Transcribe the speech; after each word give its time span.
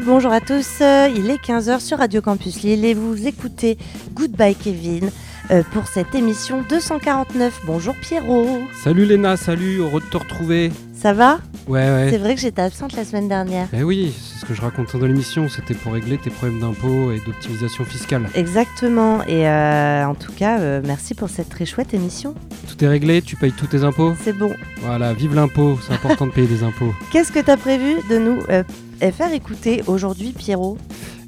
et 0.00 0.02
bonjour 0.02 0.32
à 0.32 0.40
tous. 0.40 0.80
Euh, 0.80 1.08
il 1.14 1.30
est 1.30 1.42
15h 1.42 1.80
sur 1.80 1.98
Radio 1.98 2.22
Campus 2.22 2.62
Lille 2.62 2.84
et 2.84 2.94
vous 2.94 3.26
écoutez 3.26 3.76
Goodbye 4.14 4.54
Kevin 4.54 5.10
euh, 5.50 5.62
pour 5.72 5.88
cette 5.88 6.14
émission 6.14 6.62
249. 6.68 7.60
Bonjour 7.66 7.94
Pierrot. 8.00 8.60
Salut 8.82 9.04
Léna, 9.04 9.36
salut, 9.36 9.78
heureux 9.78 10.00
de 10.00 10.06
te 10.06 10.16
retrouver. 10.16 10.70
Ça 10.94 11.12
va? 11.12 11.38
Ouais, 11.66 11.80
ouais. 11.90 12.08
C'est 12.10 12.18
vrai 12.18 12.34
que 12.34 12.40
j'étais 12.40 12.62
absente 12.62 12.94
la 12.94 13.04
semaine 13.04 13.28
dernière. 13.28 13.68
Eh 13.72 13.82
oui, 13.82 14.14
c'est 14.16 14.40
ce 14.40 14.44
que 14.44 14.54
je 14.54 14.60
racontais 14.60 14.98
dans 14.98 15.06
l'émission, 15.06 15.48
c'était 15.48 15.74
pour 15.74 15.92
régler 15.92 16.18
tes 16.18 16.30
problèmes 16.30 16.60
d'impôts 16.60 17.10
et 17.12 17.20
d'optimisation 17.20 17.84
fiscale. 17.84 18.28
Exactement. 18.34 19.22
Et 19.24 19.48
euh, 19.48 20.04
en 20.06 20.14
tout 20.14 20.32
cas, 20.32 20.60
euh, 20.60 20.80
merci 20.84 21.14
pour 21.14 21.30
cette 21.30 21.48
très 21.48 21.66
chouette 21.66 21.94
émission. 21.94 22.34
Tout 22.68 22.84
est 22.84 22.88
réglé, 22.88 23.22
tu 23.22 23.36
payes 23.36 23.52
tous 23.52 23.66
tes 23.66 23.82
impôts? 23.82 24.14
C'est 24.22 24.32
bon. 24.32 24.52
Voilà, 24.82 25.14
vive 25.14 25.34
l'impôt, 25.34 25.78
c'est 25.86 25.94
important 25.94 26.26
de 26.26 26.32
payer 26.32 26.46
des 26.46 26.62
impôts. 26.62 26.94
Qu'est-ce 27.12 27.32
que 27.32 27.40
tu 27.40 27.50
as 27.50 27.56
prévu 27.56 27.96
de 28.10 28.18
nous 28.18 28.42
euh, 28.50 28.62
faire 29.10 29.32
écouter 29.32 29.82
aujourd'hui, 29.86 30.32
Pierrot 30.36 30.76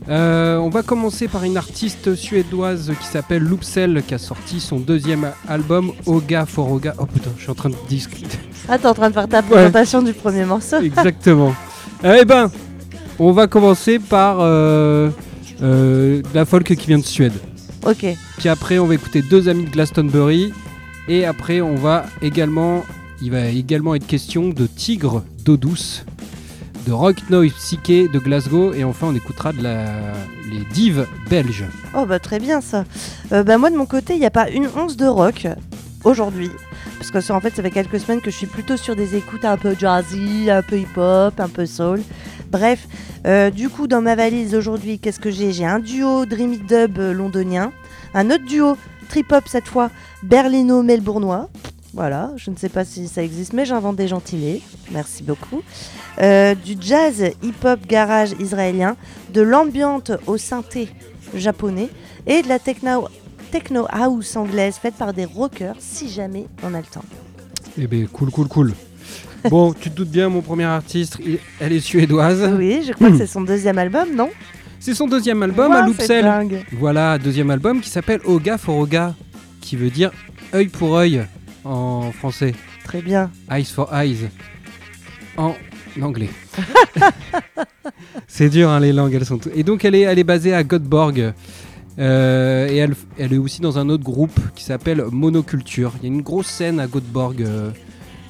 Euh, 0.08 0.56
on 0.56 0.68
va 0.68 0.82
commencer 0.82 1.28
par 1.28 1.44
une 1.44 1.56
artiste 1.56 2.16
suédoise 2.16 2.92
qui 3.00 3.06
s'appelle 3.06 3.42
Loopsel, 3.42 4.02
qui 4.06 4.14
a 4.14 4.18
sorti 4.18 4.58
son 4.60 4.80
deuxième 4.80 5.30
album 5.48 5.92
Oga 6.06 6.44
for 6.44 6.72
Oga. 6.72 6.94
Oh 6.98 7.06
putain, 7.06 7.30
je 7.36 7.42
suis 7.42 7.50
en 7.50 7.54
train 7.54 7.70
de 7.70 7.76
discuter. 7.88 8.38
Ah, 8.68 8.78
t'es 8.78 8.86
en 8.86 8.94
train 8.94 9.08
de 9.10 9.14
faire 9.14 9.28
ta 9.28 9.42
présentation 9.42 10.02
du 10.02 10.12
premier 10.12 10.44
morceau 10.44 10.78
Exactement. 10.80 11.54
Eh 12.04 12.24
ben, 12.24 12.50
on 13.20 13.30
va 13.30 13.46
commencer 13.46 14.00
par 14.00 14.38
euh, 14.40 15.10
euh, 15.62 16.20
la 16.34 16.44
folk 16.44 16.74
qui 16.74 16.86
vient 16.88 16.98
de 16.98 17.04
Suède. 17.04 17.34
Ok. 17.86 18.04
Puis 18.38 18.48
après, 18.48 18.78
on 18.80 18.86
va 18.86 18.94
écouter 18.94 19.22
deux 19.22 19.48
amis 19.48 19.64
de 19.64 19.70
Glastonbury. 19.70 20.52
Et 21.08 21.24
après, 21.24 21.60
on 21.60 21.74
va 21.74 22.06
également, 22.20 22.84
il 23.20 23.30
va 23.30 23.46
également 23.46 23.94
être 23.94 24.06
question 24.06 24.48
de 24.48 24.66
Tigre 24.66 25.22
d'eau 25.44 25.56
douce, 25.56 26.04
de 26.86 26.92
Rock 26.92 27.16
Noise 27.30 27.52
Psyché 27.52 28.08
de 28.08 28.19
Glasgow. 28.19 28.72
Et 28.75 28.84
enfin, 28.84 29.08
on 29.08 29.14
écoutera 29.14 29.52
de 29.52 29.62
la, 29.62 29.86
les 30.50 30.64
dives 30.72 31.06
belges. 31.28 31.64
Oh 31.94 32.06
bah 32.06 32.19
très 32.19 32.39
bien 32.39 32.61
ça. 32.61 32.84
Euh, 33.33 33.42
bah 33.42 33.58
moi 33.58 33.70
de 33.70 33.77
mon 33.77 33.86
côté, 33.86 34.14
il 34.14 34.20
n'y 34.20 34.27
a 34.27 34.30
pas 34.30 34.48
une 34.50 34.69
once 34.77 34.97
de 34.97 35.06
rock 35.06 35.47
aujourd'hui. 36.05 36.50
Parce 36.98 37.11
que 37.11 37.20
ça, 37.20 37.34
en 37.34 37.41
fait, 37.41 37.55
ça 37.55 37.62
fait 37.62 37.70
quelques 37.70 37.98
semaines 37.98 38.20
que 38.20 38.30
je 38.30 38.36
suis 38.36 38.47
plutôt 38.47 38.77
sur 38.77 38.94
des 38.94 39.16
écoutes 39.16 39.44
un 39.44 39.56
peu 39.56 39.74
jazzy, 39.78 40.50
un 40.50 40.62
peu 40.62 40.78
hip-hop, 40.78 41.41
un 41.41 41.48
peu 41.48 41.66
soul. 41.66 42.00
Bref, 42.50 42.86
euh, 43.27 43.50
du 43.50 43.69
coup, 43.69 43.86
dans 43.86 44.02
ma 44.02 44.14
valise 44.14 44.55
aujourd'hui, 44.55 44.98
qu'est-ce 44.98 45.19
que 45.19 45.30
j'ai? 45.30 45.52
J'ai 45.52 45.64
un 45.64 45.80
duo 45.80 46.27
Dreamy 46.27 46.58
Dub 46.58 46.98
londonien, 46.98 47.72
un 48.14 48.30
autre 48.30 48.44
duo 48.44 48.77
trip-hop 49.08 49.44
cette 49.46 49.67
fois 49.67 49.90
berlino-melbournois. 50.23 51.48
Voilà, 51.95 52.30
je 52.36 52.51
ne 52.51 52.57
sais 52.57 52.70
pas 52.70 52.86
si 52.86 53.07
ça 53.07 53.23
existe, 53.23 53.53
mais 53.53 53.67
j'invente 53.67 53.97
des 53.97 54.08
gentilés. 54.08 54.63
Merci 54.92 55.23
beaucoup. 55.23 55.63
Euh, 56.20 56.55
du 56.55 56.75
jazz 56.80 57.23
hip-hop 57.42 57.80
garage 57.86 58.30
israélien, 58.41 58.97
de 59.33 59.42
l'ambiante 59.42 60.13
au 60.27 60.39
synthé 60.39 60.89
japonais 61.35 61.91
et 62.27 62.41
de 62.42 62.48
la 62.48 62.58
techno, 62.58 63.08
techno 63.51 63.86
house 63.91 64.36
anglaise 64.36 64.77
faite 64.77 64.95
par 64.95 65.13
des 65.13 65.27
rockers, 65.27 65.77
si 65.79 66.08
jamais 66.08 66.47
on 66.63 66.73
a 66.73 66.79
le 66.79 66.86
temps. 66.86 67.05
Eh 67.79 67.86
ben, 67.86 68.09
cool, 68.09 68.30
cool, 68.30 68.48
cool. 68.48 68.73
bon, 69.51 69.74
tu 69.74 69.91
te 69.91 69.97
doutes 69.97 70.11
bien, 70.11 70.30
mon 70.30 70.41
premier 70.41 70.64
artiste, 70.64 71.19
elle 71.61 71.73
est 71.73 71.80
suédoise. 71.80 72.51
Oui, 72.57 72.85
je 72.86 72.92
crois 72.92 73.11
que 73.11 73.19
c'est 73.19 73.27
son 73.27 73.42
deuxième 73.42 73.77
album, 73.77 74.14
non? 74.14 74.30
C'est 74.80 74.95
son 74.95 75.07
deuxième 75.07 75.42
album 75.42 75.70
Ouah, 75.70 75.85
à 75.85 76.23
dingue. 76.23 76.64
Voilà, 76.73 77.19
deuxième 77.19 77.51
album 77.51 77.83
qui 77.83 77.91
s'appelle 77.91 78.20
Oga 78.24 78.57
for 78.57 78.79
Oga, 78.79 79.14
qui 79.61 79.77
veut 79.77 79.91
dire 79.91 80.11
œil 80.55 80.69
pour 80.69 80.97
œil 80.97 81.27
en 81.64 82.12
français. 82.12 82.55
Très 82.84 83.02
bien. 83.02 83.30
Eyes 83.50 83.64
for 83.64 83.92
Eyes 83.95 84.28
en 85.36 85.55
anglais. 86.00 86.30
c'est 88.27 88.48
dur 88.48 88.70
hein, 88.70 88.80
les 88.80 88.92
langues, 88.92 89.14
elles 89.14 89.24
sont. 89.27 89.40
Et 89.55 89.62
donc 89.62 89.84
elle 89.84 89.95
est, 89.95 90.02
elle 90.02 90.18
est 90.18 90.24
basée 90.24 90.55
à 90.55 90.62
Göteborg. 90.62 91.33
euh, 91.98 92.68
et 92.68 92.77
elle, 92.77 92.95
elle 93.18 93.33
est 93.33 93.39
aussi 93.39 93.61
dans 93.61 93.78
un 93.78 93.89
autre 93.89 94.05
groupe 94.05 94.39
qui 94.55 94.64
s'appelle 94.64 95.05
Monoculture. 95.11 95.92
Il 95.98 96.08
y 96.08 96.12
a 96.12 96.14
une 96.14 96.23
grosse 96.23 96.46
scène 96.48 96.80
à 96.80 96.86
Göteborg 96.86 97.42
euh, 97.42 97.70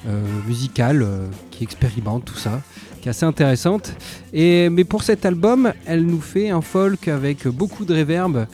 euh, 0.07 0.21
musicale 0.47 1.05
qui 1.49 1.63
expérimente 1.63 2.25
tout 2.25 2.37
ça, 2.37 2.61
qui 3.01 3.07
est 3.07 3.11
assez 3.11 3.25
intéressante. 3.25 3.93
Et, 4.33 4.69
mais 4.69 4.83
pour 4.83 5.03
cet 5.03 5.25
album, 5.25 5.71
elle 5.85 6.05
nous 6.05 6.21
fait 6.21 6.49
un 6.49 6.61
folk 6.61 7.07
avec 7.07 7.47
beaucoup 7.47 7.85
de 7.85 7.95
reverb, 7.95 8.47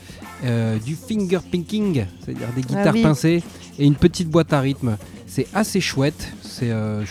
euh, 0.43 0.77
du 0.79 0.95
finger 0.95 1.39
picking, 1.51 2.05
c'est-à-dire 2.23 2.47
des 2.55 2.61
Ah 2.63 2.67
guitares 2.67 2.93
oui. 2.93 3.03
pincées 3.03 3.43
et 3.77 3.85
une 3.85 3.95
petite 3.95 4.29
boîte 4.29 4.53
à 4.53 4.59
rythme. 4.61 4.97
C'est 5.27 5.47
assez 5.53 5.79
chouette, 5.81 6.31
c'est, 6.41 6.71
euh, 6.71 7.03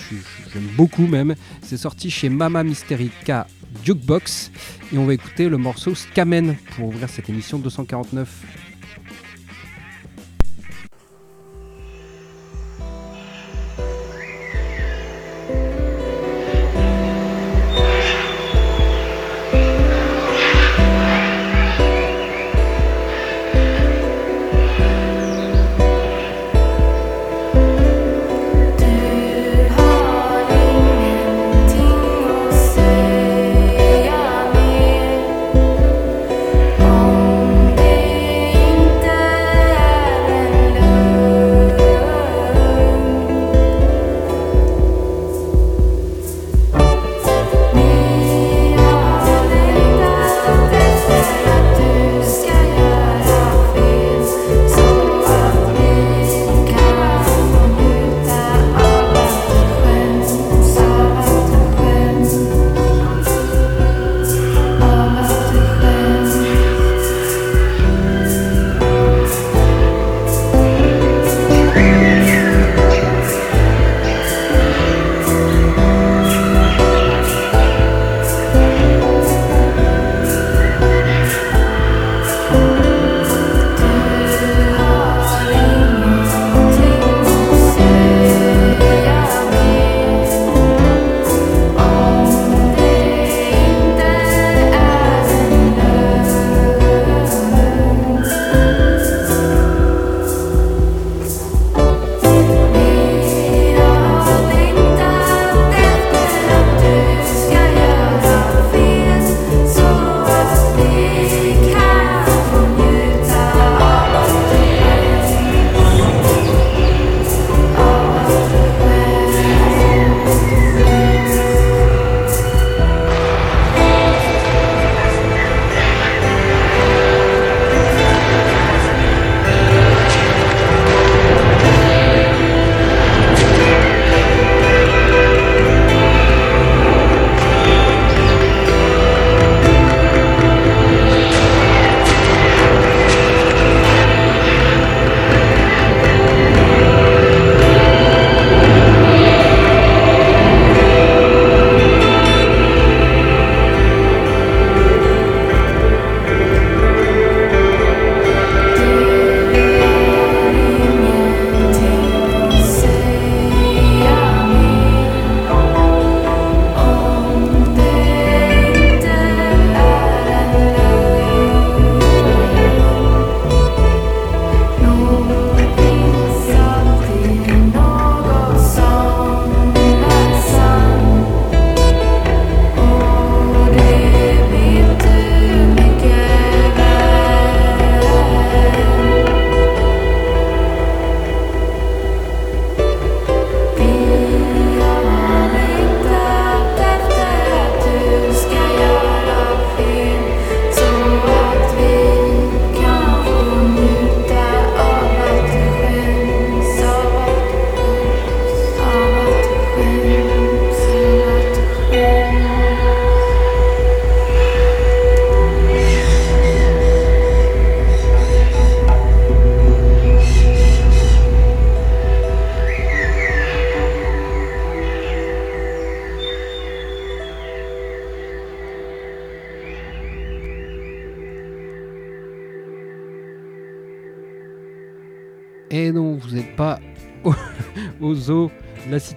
j'aime 0.52 0.68
beaucoup 0.76 1.06
même. 1.06 1.34
C'est 1.62 1.76
sorti 1.76 2.10
chez 2.10 2.28
Mama 2.28 2.64
Mysterica 2.64 3.46
Jukebox 3.84 4.50
et 4.92 4.98
on 4.98 5.04
va 5.06 5.14
écouter 5.14 5.48
le 5.48 5.56
morceau 5.56 5.94
Scamen 5.94 6.56
pour 6.76 6.88
ouvrir 6.88 7.08
cette 7.08 7.28
émission 7.28 7.58
249. 7.58 8.28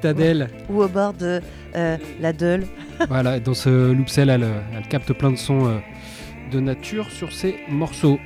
Citadelle. 0.01 0.49
Ou 0.69 0.81
au 0.81 0.87
bord 0.87 1.13
de 1.13 1.41
euh, 1.75 1.97
la 2.19 2.33
Deule. 2.33 2.65
voilà, 3.07 3.39
dans 3.39 3.53
ce 3.53 3.91
loopsel, 3.91 4.29
elle, 4.29 4.43
euh, 4.43 4.59
elle 4.75 4.87
capte 4.87 5.13
plein 5.13 5.31
de 5.31 5.37
sons 5.37 5.67
euh, 5.67 5.77
de 6.51 6.59
nature 6.59 7.09
sur 7.11 7.31
ces 7.31 7.55
morceaux. 7.69 8.19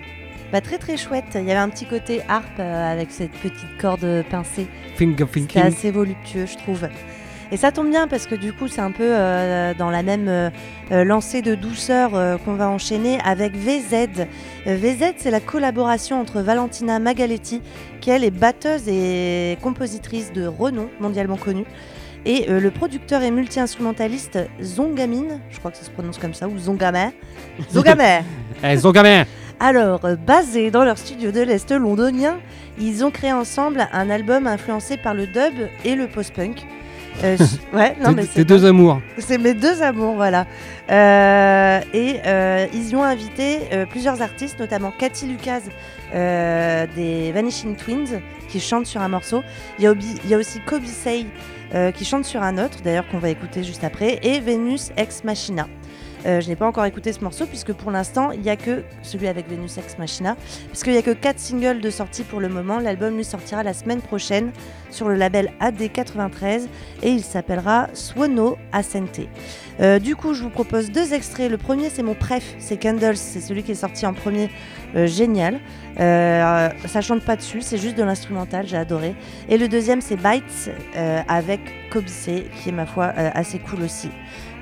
Bah, 0.52 0.62
très 0.62 0.78
très 0.78 0.96
chouette. 0.96 1.26
Il 1.36 1.42
y 1.42 1.52
avait 1.52 1.60
un 1.60 1.70
petit 1.70 1.86
côté 1.86 2.22
harpe 2.30 2.60
euh, 2.60 2.92
avec 2.92 3.12
cette 3.12 3.32
petite 3.32 3.78
corde 3.80 4.24
pincée. 4.30 4.68
Finger 4.96 5.26
C'était 5.34 5.60
assez 5.60 5.92
voluptueux, 5.92 6.46
je 6.46 6.58
trouve. 6.58 6.88
Et 7.52 7.58
ça 7.58 7.72
tombe 7.72 7.90
bien 7.90 8.08
parce 8.08 8.26
que 8.26 8.36
du 8.36 8.54
coup, 8.54 8.68
c'est 8.68 8.82
un 8.82 8.92
peu 8.92 9.04
euh, 9.04 9.74
dans 9.78 9.90
la 9.92 10.04
même 10.04 10.28
euh, 10.28 10.50
euh, 10.92 11.04
lancée 11.04 11.42
de 11.42 11.54
douceur 11.54 12.16
euh, 12.16 12.38
qu'on 12.38 12.54
va 12.54 12.70
enchaîner 12.70 13.20
avec 13.24 13.56
VZ. 13.56 14.26
VZ, 14.66 15.14
c'est 15.18 15.32
la 15.32 15.40
collaboration 15.40 16.20
entre 16.20 16.42
Valentina 16.42 17.00
Magaletti, 17.00 17.62
qui 18.02 18.10
elle 18.10 18.24
est 18.24 18.32
batteuse 18.32 18.88
et 18.88 19.58
compositrice 19.62 20.34
de 20.34 20.48
renom 20.48 20.90
mondialement 21.00 21.38
connue, 21.38 21.66
et 22.26 22.48
le 22.48 22.72
producteur 22.72 23.22
et 23.22 23.30
multi-instrumentaliste 23.30 24.40
Zongamin, 24.60 25.40
je 25.52 25.60
crois 25.60 25.70
que 25.70 25.78
ça 25.78 25.84
se 25.84 25.92
prononce 25.92 26.18
comme 26.18 26.34
ça, 26.34 26.48
ou. 26.48 26.58
Zongamin 26.58 27.12
Eh, 28.64 28.78
son 28.78 28.92
gamin 28.92 29.26
alors, 29.58 30.02
basés 30.28 30.70
dans 30.70 30.84
leur 30.84 30.98
studio 30.98 31.32
de 31.32 31.40
l'Est 31.40 31.72
londonien, 31.72 32.40
ils 32.78 33.06
ont 33.06 33.10
créé 33.10 33.32
ensemble 33.32 33.88
un 33.94 34.10
album 34.10 34.48
influencé 34.48 34.98
par 34.98 35.14
le 35.14 35.28
dub 35.28 35.70
et 35.86 35.96
le 35.96 36.08
post-punk. 36.08 36.66
Euh, 37.24 37.38
ouais, 37.74 37.96
non, 38.04 38.12
mais 38.12 38.24
Tes 38.24 38.30
c'est 38.36 38.46
deux 38.46 38.66
amours. 38.66 39.02
c'est 39.18 39.38
mes 39.38 39.54
deux 39.54 39.82
amours, 39.82 40.16
voilà. 40.16 40.46
Euh, 40.92 41.80
et 41.94 42.20
euh, 42.26 42.68
ils 42.74 42.90
y 42.90 42.96
ont 42.96 43.04
invité 43.04 43.60
plusieurs 43.90 44.22
artistes, 44.22 44.60
notamment 44.60 44.92
Cathy 44.98 45.28
Lucas 45.28 45.62
des 46.14 47.32
Vanishing 47.34 47.76
Twins, 47.76 48.22
qui 48.50 48.60
chantent 48.60 48.86
sur 48.86 49.02
un 49.02 49.10
morceau. 49.10 49.44
Il 49.80 49.84
y 49.84 49.88
a, 49.88 49.92
Obi- 49.92 50.20
il 50.24 50.30
y 50.30 50.34
a 50.34 50.38
aussi 50.38 50.60
Kobe 50.66 50.86
Say 50.86 51.26
qui 51.96 52.06
chante 52.06 52.26
sur 52.26 52.42
un 52.42 52.58
autre, 52.64 52.78
d'ailleurs 52.84 53.08
qu'on 53.10 53.18
va 53.18 53.30
écouter 53.30 53.64
juste 53.64 53.84
après, 53.84 54.20
et 54.24 54.40
Venus 54.40 54.92
Ex 54.98 55.24
Machina. 55.24 55.68
Euh, 56.26 56.42
je 56.42 56.48
n'ai 56.48 56.56
pas 56.56 56.68
encore 56.68 56.86
écouté 56.86 57.14
ce 57.14 57.22
morceau 57.22 57.46
puisque 57.46 57.74
pour 57.74 57.92
l'instant 57.92 58.32
il 58.32 58.42
n'y 58.42 58.50
a 58.50 58.56
que 58.56 58.84
celui 59.04 59.28
avec 59.28 59.48
Venus 59.50 59.78
Ex 59.78 59.98
Machina, 59.98 60.36
puisqu'il 60.68 60.94
n'y 60.94 61.00
a 61.00 61.02
que 61.04 61.12
4 61.12 61.40
singles 61.40 61.82
de 61.82 61.90
sortie 61.90 62.24
pour 62.24 62.40
le 62.40 62.50
moment. 62.50 62.80
L'album 62.80 63.16
lui 63.16 63.24
sortira 63.24 63.64
la 63.64 63.74
semaine 63.74 64.02
prochaine 64.02 64.52
sur 64.90 65.08
le 65.08 65.16
label 65.16 65.52
AD93 65.62 66.68
et 67.04 67.10
il 67.10 67.24
s'appellera 67.24 67.88
Suono 67.94 68.58
Ascente. 68.72 69.22
Euh, 69.82 70.00
du 70.00 70.16
coup, 70.16 70.34
je 70.34 70.42
vous 70.42 70.50
propose 70.50 70.90
deux 70.90 71.14
extraits. 71.14 71.52
Le 71.52 71.58
premier, 71.58 71.90
c'est 71.90 72.04
mon 72.04 72.16
préf, 72.16 72.56
c'est 72.60 72.78
Candles, 72.78 73.18
c'est 73.18 73.42
celui 73.42 73.62
qui 73.64 73.72
est 73.72 73.76
sorti 73.76 74.06
en 74.06 74.14
premier, 74.14 74.50
Euh, 74.96 75.08
génial. 75.08 75.60
Ça 75.98 77.02
chante 77.02 77.22
pas 77.24 77.36
dessus, 77.36 77.62
c'est 77.62 77.78
juste 77.78 77.98
de 77.98 78.04
l'instrumental, 78.04 78.66
j'ai 78.66 78.78
adoré. 78.78 79.14
Et 79.50 79.58
le 79.58 79.68
deuxième, 79.68 80.00
c'est 80.00 80.16
Bites 80.16 80.70
avec 81.28 81.60
Kobise, 81.90 82.44
qui 82.56 82.70
est 82.70 82.72
ma 82.72 82.86
foi 82.86 83.06
assez 83.06 83.60
cool 83.60 83.82
aussi. 83.84 84.10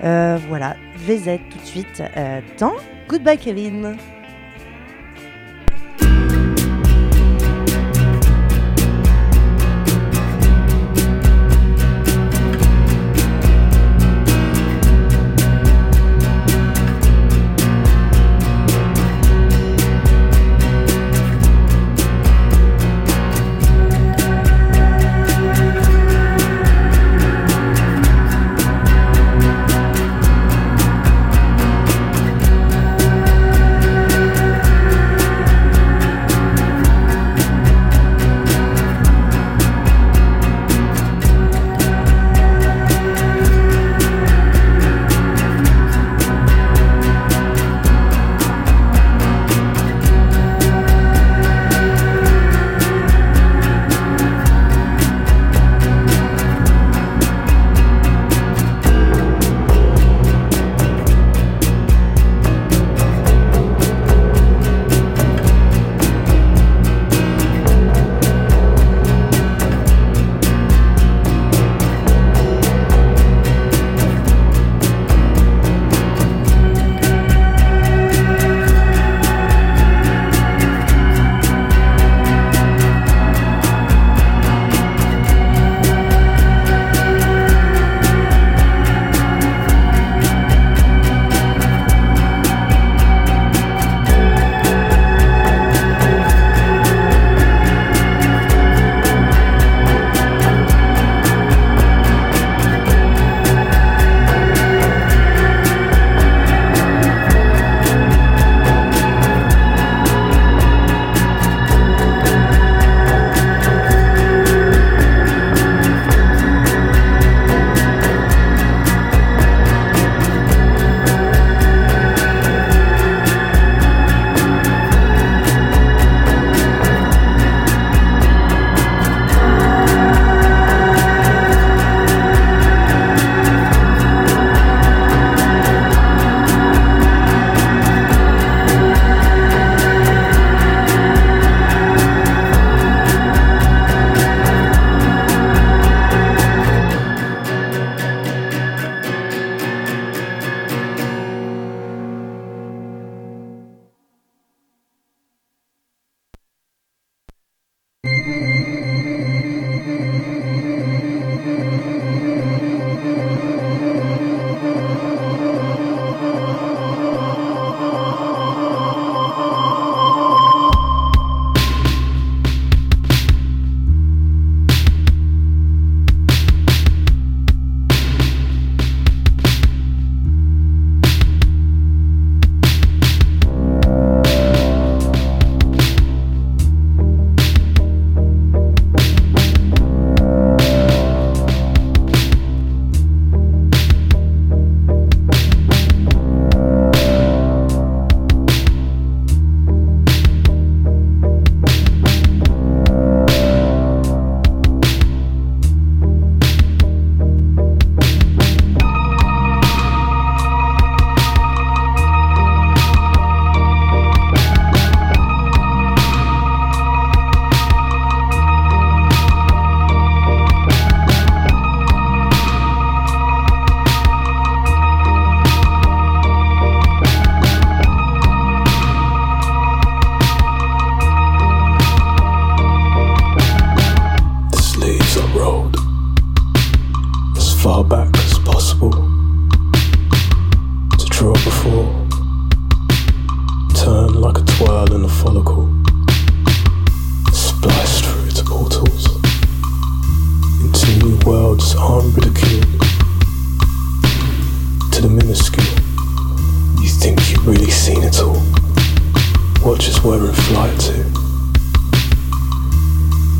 Euh, 0.03 0.37
voilà, 0.49 0.75
VZ 0.97 1.39
tout 1.49 1.57
de 1.59 1.65
suite 1.65 2.03
euh, 2.17 2.41
dans 2.59 2.73
Goodbye 3.07 3.37
Kevin. 3.37 3.95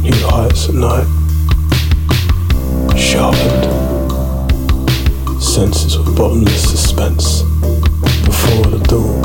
New 0.03 0.11
heights 0.27 0.67
at 0.67 0.75
night. 0.75 1.07
Sharpened. 2.97 3.71
Senses 5.41 5.95
of 5.95 6.13
bottomless 6.17 6.71
suspense. 6.71 7.43
Before 8.25 8.65
the 8.65 8.83
dawn. 8.89 9.23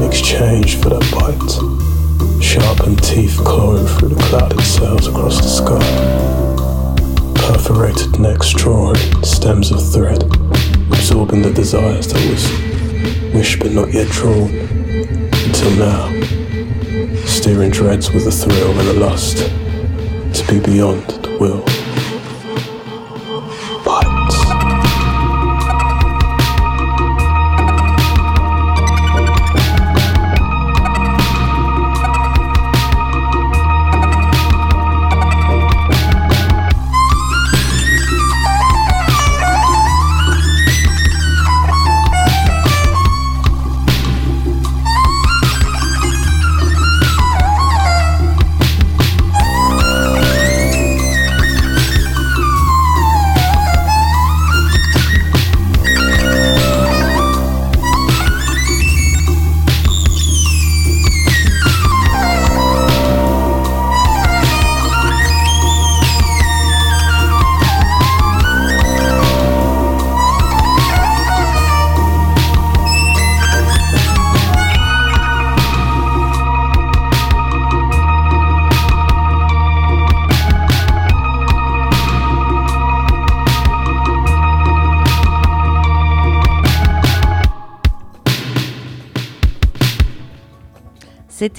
In 0.00 0.08
exchange 0.08 0.76
for 0.76 0.90
that 0.90 1.02
bite. 1.10 2.40
Sharpened 2.40 3.02
teeth 3.02 3.36
clawing 3.38 3.84
through 3.88 4.10
the 4.10 4.22
clouded 4.22 4.60
sails 4.60 5.08
across 5.08 5.38
the 5.40 5.48
sky. 5.48 5.82
Perforated 7.34 8.20
necks 8.20 8.52
drawing 8.52 8.94
stems 9.24 9.72
of 9.72 9.82
thread. 9.92 10.22
Absorbing 10.92 11.42
the 11.42 11.52
desires 11.52 12.06
that 12.06 12.24
was 12.30 12.48
wished 13.34 13.58
but 13.58 13.72
not 13.72 13.92
yet 13.92 14.06
drawn. 14.12 14.48
Until 15.44 15.72
now. 15.72 16.08
Steering 17.26 17.72
dreads 17.72 18.12
with 18.12 18.28
a 18.28 18.30
thrill 18.30 18.78
and 18.78 18.88
a 18.88 18.92
lust. 18.92 19.50
Beyond 20.60 21.08
the 21.24 21.38
will. 21.40 21.71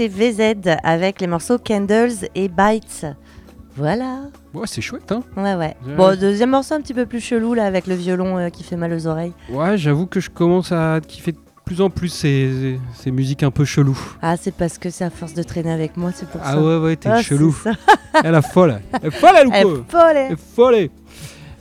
C'était 0.10 0.54
VZ 0.54 0.78
avec 0.84 1.22
les 1.22 1.28
morceaux 1.28 1.58
Candles 1.58 2.12
et 2.36 2.50
Bites. 2.50 3.06
Voilà. 3.78 4.24
Ouais, 4.54 4.66
c'est 4.68 4.82
chouette, 4.82 5.12
hein 5.12 5.24
Ouais, 5.38 5.56
ouais. 5.56 5.76
Bon, 5.98 6.18
deuxième 6.20 6.50
morceau 6.52 6.76
un 6.76 6.82
petit 6.82 6.94
peu 6.94 7.06
plus 7.06 7.22
chelou 7.22 7.54
là 7.54 7.66
avec 7.66 7.88
le 7.88 7.96
violon 7.96 8.38
euh, 8.38 8.50
qui 8.50 8.64
fait 8.64 8.76
mal 8.76 8.92
aux 8.94 9.08
oreilles. 9.08 9.34
Ouais, 9.50 9.78
j'avoue 9.78 10.06
que 10.06 10.20
je 10.20 10.30
commence 10.30 10.72
à 10.72 11.00
kiffer 11.08 11.32
de 11.32 11.38
plus 11.66 11.80
en 11.82 11.90
plus 11.90 12.10
ces, 12.10 12.78
ces 12.96 13.12
musiques 13.12 13.44
un 13.44 13.52
peu 13.52 13.64
cheloues. 13.66 13.98
Ah, 14.22 14.36
c'est 14.38 14.54
parce 14.54 14.78
que 14.78 14.90
c'est 14.90 15.06
à 15.06 15.10
force 15.10 15.34
de 15.34 15.42
traîner 15.44 15.72
avec 15.72 15.96
moi, 15.96 16.12
c'est 16.14 16.28
pour 16.28 16.42
Ah 16.44 16.52
ça. 16.54 16.62
ouais, 16.62 16.78
ouais, 16.78 16.96
t'es 16.98 17.10
Ah, 17.10 17.22
chelou. 17.22 17.56
Elle 18.24 18.36
est 18.36 18.42
folle. 18.52 18.82
Elle 19.02 19.08
est 19.08 19.12
folle, 19.12 19.30
elle, 19.40 19.48
Elle 19.54 19.68
est 19.68 19.72
folle, 19.90 20.02
Elle 20.12 20.18
elle. 20.18 20.32
est 20.34 20.40
folle. 20.56 20.90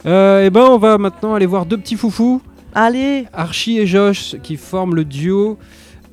Euh, 0.07 0.45
et 0.47 0.51
ben, 0.51 0.63
on 0.63 0.79
va 0.79 0.99
maintenant 0.99 1.35
aller 1.35 1.47
voir 1.47 1.65
deux 1.65 1.79
petits 1.79 1.97
foufous, 1.97 2.43
Allez. 2.75 3.27
Archie 3.33 3.79
et 3.79 3.87
Josh, 3.87 4.35
qui 4.43 4.57
forment 4.57 4.97
le 4.97 5.05
duo 5.05 5.59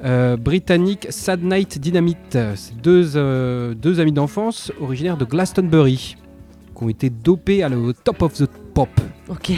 euh, 0.03 0.37
britannique 0.37 1.07
Sad 1.09 1.43
Night 1.43 1.77
Dynamite. 1.77 2.37
C'est 2.55 2.79
deux, 2.81 3.17
euh, 3.17 3.73
deux 3.73 3.99
amis 3.99 4.13
d'enfance 4.13 4.71
originaires 4.79 5.17
de 5.17 5.25
Glastonbury, 5.25 6.15
qui 6.75 6.83
ont 6.83 6.89
été 6.89 7.09
dopés 7.09 7.63
à 7.63 7.69
le 7.69 7.93
top 7.93 8.21
of 8.21 8.33
the 8.33 8.47
pop. 8.73 8.89
Ok. 9.27 9.51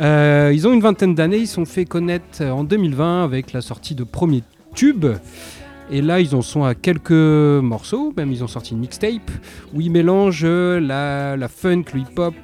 Euh, 0.00 0.50
ils 0.52 0.66
ont 0.66 0.72
une 0.72 0.80
vingtaine 0.80 1.14
d'années, 1.14 1.38
ils 1.38 1.46
sont 1.46 1.66
fait 1.66 1.84
connaître 1.84 2.42
en 2.42 2.64
2020 2.64 3.22
avec 3.22 3.52
la 3.52 3.60
sortie 3.60 3.94
de 3.94 4.02
premiers 4.02 4.42
tubes. 4.74 5.06
Et 5.92 6.02
là, 6.02 6.20
ils 6.20 6.34
en 6.34 6.42
sont 6.42 6.64
à 6.64 6.74
quelques 6.74 7.10
morceaux, 7.10 8.12
même 8.16 8.32
ils 8.32 8.42
ont 8.42 8.48
sorti 8.48 8.72
une 8.72 8.80
mixtape 8.80 9.30
où 9.74 9.80
ils 9.80 9.90
mélangent 9.90 10.44
la, 10.44 11.36
la 11.36 11.48
funk, 11.48 11.84
le 11.94 12.00
hip-hop, 12.00 12.34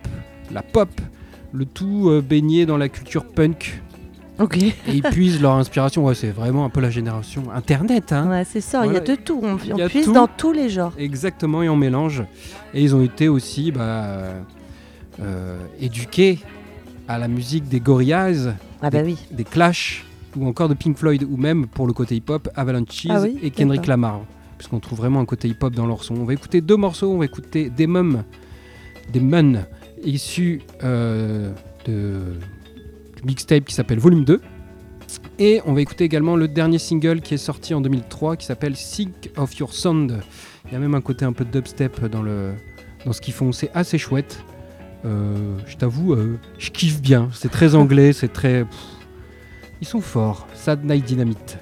la 0.52 0.62
pop, 0.62 0.90
le 1.52 1.64
tout 1.64 2.23
baigné 2.28 2.66
dans 2.66 2.76
la 2.76 2.88
culture 2.88 3.25
punk. 3.25 3.83
Et 4.38 4.73
ils 4.88 5.02
puisent 5.02 5.40
leur 5.40 5.52
inspiration. 5.52 6.05
Ouais, 6.05 6.14
c'est 6.14 6.31
vraiment 6.31 6.64
un 6.64 6.69
peu 6.69 6.81
la 6.81 6.90
génération 6.90 7.45
internet. 7.55 8.12
Hein. 8.12 8.28
Ouais, 8.28 8.45
c'est 8.45 8.61
ça. 8.61 8.87
Il 8.87 8.93
y 8.93 8.97
a 8.97 9.00
de 9.00 9.14
tout. 9.14 9.40
On, 9.43 9.57
puise 9.57 10.05
tout. 10.05 10.12
dans 10.12 10.26
tous 10.26 10.52
les 10.52 10.69
genres. 10.69 10.93
Exactement, 10.99 11.62
et 11.62 11.69
on 11.69 11.76
mélange. 11.76 12.23
Et 12.75 12.83
ils 12.83 12.95
ont 12.95 13.02
été 13.02 13.28
aussi 13.28 13.73
bah, 13.73 14.35
euh, 15.21 15.59
éduqués 15.81 16.38
à 17.09 17.19
la 17.19 17.28
musique 17.28 17.69
des 17.69 17.81
Gorillaz, 17.81 18.55
Ah 18.83 18.90
bah 18.90 18.99
oui. 19.05 19.16
des 19.31 19.45
Clash 19.45 20.05
ou 20.37 20.47
encore 20.47 20.69
de 20.69 20.75
Pink 20.75 20.99
Floyd 20.99 21.23
ou 21.23 21.37
même 21.37 21.66
pour 21.66 21.87
le 21.87 21.93
côté 21.93 22.16
hip-hop 22.16 22.49
Avalanche 22.55 23.07
Ah 23.09 23.21
oui, 23.23 23.38
et 23.43 23.50
Kendrick. 23.50 23.87
Lamar 23.87 24.21
puisqu'on 24.57 24.81
trouve 24.81 24.99
vraiment 24.99 25.21
un 25.21 25.25
côté 25.25 25.49
hip-hop 25.49 25.75
dans 25.75 25.87
leur 25.87 26.02
son. 26.02 26.14
On 26.14 26.25
va 26.25 26.33
écouter 26.33 26.61
deux 26.61 26.76
morceaux, 26.76 27.12
on 27.12 27.19
va 27.19 27.25
écouter 27.25 27.71
des 27.71 27.87
mums, 27.87 28.25
des 29.12 29.21
mun 29.21 29.66
issus 30.02 30.62
euh, 30.83 31.52
de 31.85 32.38
mixtape 33.25 33.65
qui 33.65 33.75
s'appelle 33.75 33.99
Volume 33.99 34.25
2 34.25 34.41
et 35.39 35.61
on 35.67 35.75
va 35.75 35.83
écouter 35.83 36.05
également 36.05 36.35
le 36.37 36.49
dernier 36.49 36.79
single 36.79 37.21
qui 37.21 37.35
est 37.35 37.39
sorti 37.39 37.75
en 37.75 37.81
2003 37.81 38.37
qui 38.37 38.47
s'appelle 38.47 38.77
Sick 38.77 39.31
of 39.37 39.55
Your 39.59 39.73
Sound. 39.73 40.21
Il 40.67 40.73
y 40.73 40.77
a 40.77 40.79
même 40.79 40.95
un 40.95 41.01
côté 41.01 41.25
un 41.25 41.33
peu 41.33 41.45
dubstep 41.45 42.05
dans 42.07 42.23
ce 43.13 43.21
qu'ils 43.21 43.35
font, 43.35 43.53
c'est 43.53 43.71
assez 43.75 43.99
chouette. 43.99 44.43
Euh, 45.05 45.57
je 45.67 45.77
t'avoue, 45.77 46.15
euh, 46.15 46.39
je 46.59 46.71
kiffe 46.71 47.01
bien. 47.01 47.29
C'est 47.33 47.51
très 47.51 47.75
anglais, 47.75 48.13
c'est 48.13 48.33
très. 48.33 48.65
ils 49.81 49.87
sont 49.87 50.01
forts. 50.01 50.49
Sad 50.55 50.85
Night 50.85 51.05
Dynamite. 51.05 51.59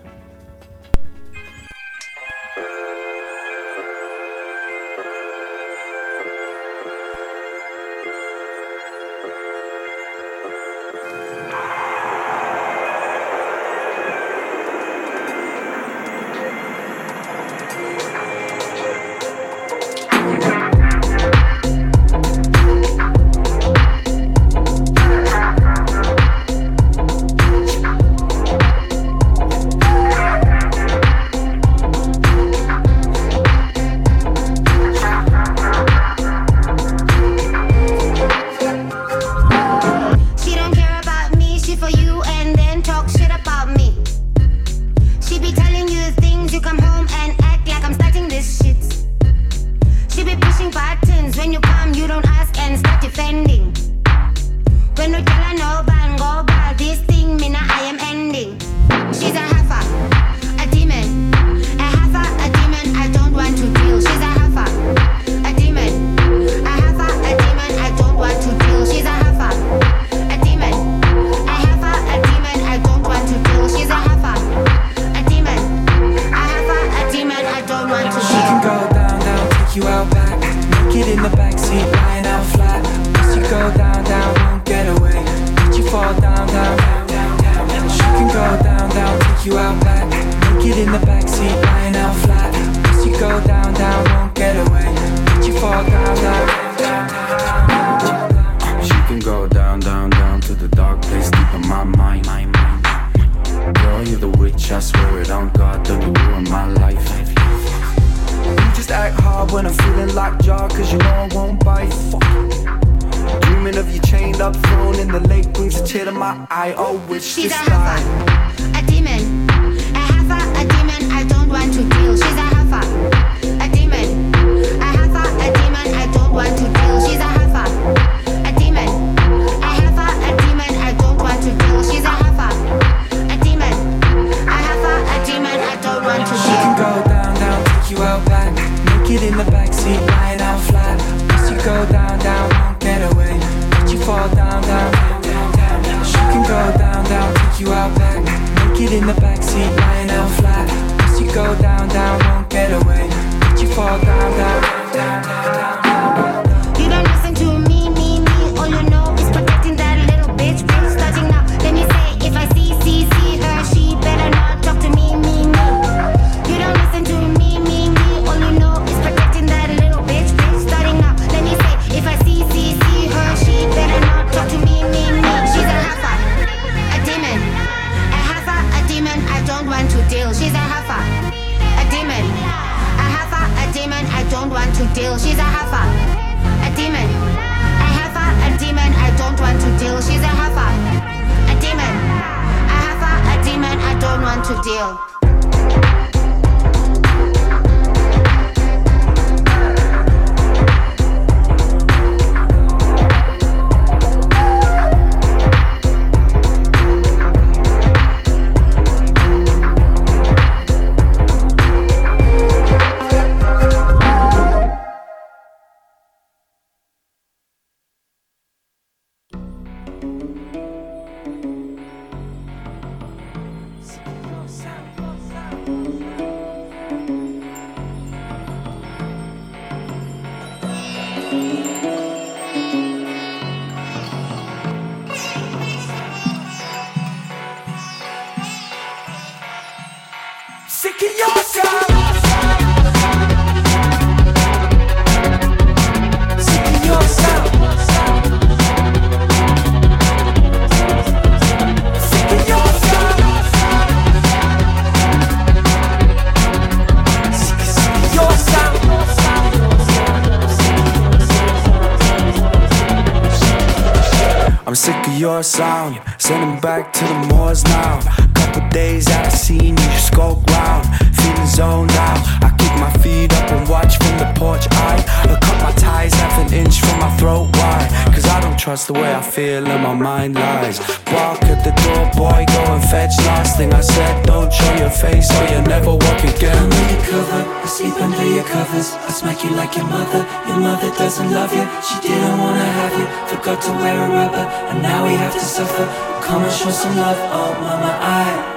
Your 265.34 265.42
sound. 265.42 266.00
Sending 266.18 266.60
back 266.60 266.92
to 266.92 267.04
the 267.04 267.34
moors 267.34 267.64
now. 267.64 267.98
Couple 268.34 268.68
days 268.68 269.08
out 269.08 269.26
of 269.26 269.32
scene, 269.32 269.76
you 269.76 269.98
skulk 269.98 270.38
round. 270.46 270.86
Feeling 271.16 271.46
zoned 271.46 271.90
out. 271.92 272.20
I 272.46 272.54
kick 272.56 272.74
my 272.78 272.92
feet 273.02 273.32
up 273.34 273.50
and 273.50 273.68
watch 273.68 273.96
from 273.98 274.14
the 274.22 274.32
porch. 274.36 274.64
I 274.70 274.94
cut 275.42 275.58
my 275.60 275.72
ties 275.72 276.14
half 276.14 276.38
an 276.38 276.52
inch 276.54 276.78
from 276.80 277.00
my 277.00 277.10
throat 277.16 277.50
wide. 277.56 277.90
I 278.34 278.40
don't 278.40 278.58
trust 278.58 278.88
the 278.88 278.94
way 278.94 279.14
I 279.14 279.22
feel 279.22 279.64
and 279.64 279.82
my 279.82 279.94
mind 279.94 280.34
lies. 280.34 280.78
Bark 281.06 281.40
at 281.44 281.62
the 281.62 281.70
door, 281.84 282.02
boy, 282.18 282.44
go 282.54 282.62
and 282.74 282.84
fetch. 282.90 283.14
Last 283.30 283.56
thing 283.56 283.72
I 283.72 283.80
said, 283.80 284.26
don't 284.26 284.52
show 284.52 284.74
your 284.74 284.90
face 284.90 285.30
or 285.38 285.44
you'll 285.50 285.70
never 285.76 285.92
walk 285.94 286.20
again. 286.32 286.58
Under 286.58 286.84
your 286.92 287.02
cover, 287.14 287.40
I 287.62 287.66
sleep 287.66 287.94
under 288.06 288.26
your 288.36 288.42
covers. 288.44 288.88
I 289.08 289.10
smack 289.20 289.44
you 289.44 289.50
like 289.50 289.76
your 289.76 289.86
mother. 289.86 290.26
Your 290.48 290.58
mother 290.58 290.90
doesn't 290.98 291.30
love 291.30 291.52
you. 291.54 291.64
She 291.86 291.96
didn't 292.08 292.38
wanna 292.42 292.68
have 292.80 292.94
you. 292.98 293.06
Forgot 293.30 293.62
to 293.66 293.72
wear 293.80 293.96
a 294.02 294.08
rubber, 294.10 294.46
and 294.70 294.82
now 294.82 295.06
we 295.06 295.14
have 295.14 295.34
to 295.34 295.46
suffer. 295.56 295.86
Come 296.26 296.42
and 296.42 296.52
show 296.52 296.70
some 296.70 296.96
love, 296.96 297.18
oh 297.38 297.52
mama, 297.60 297.92
I. 298.02 298.54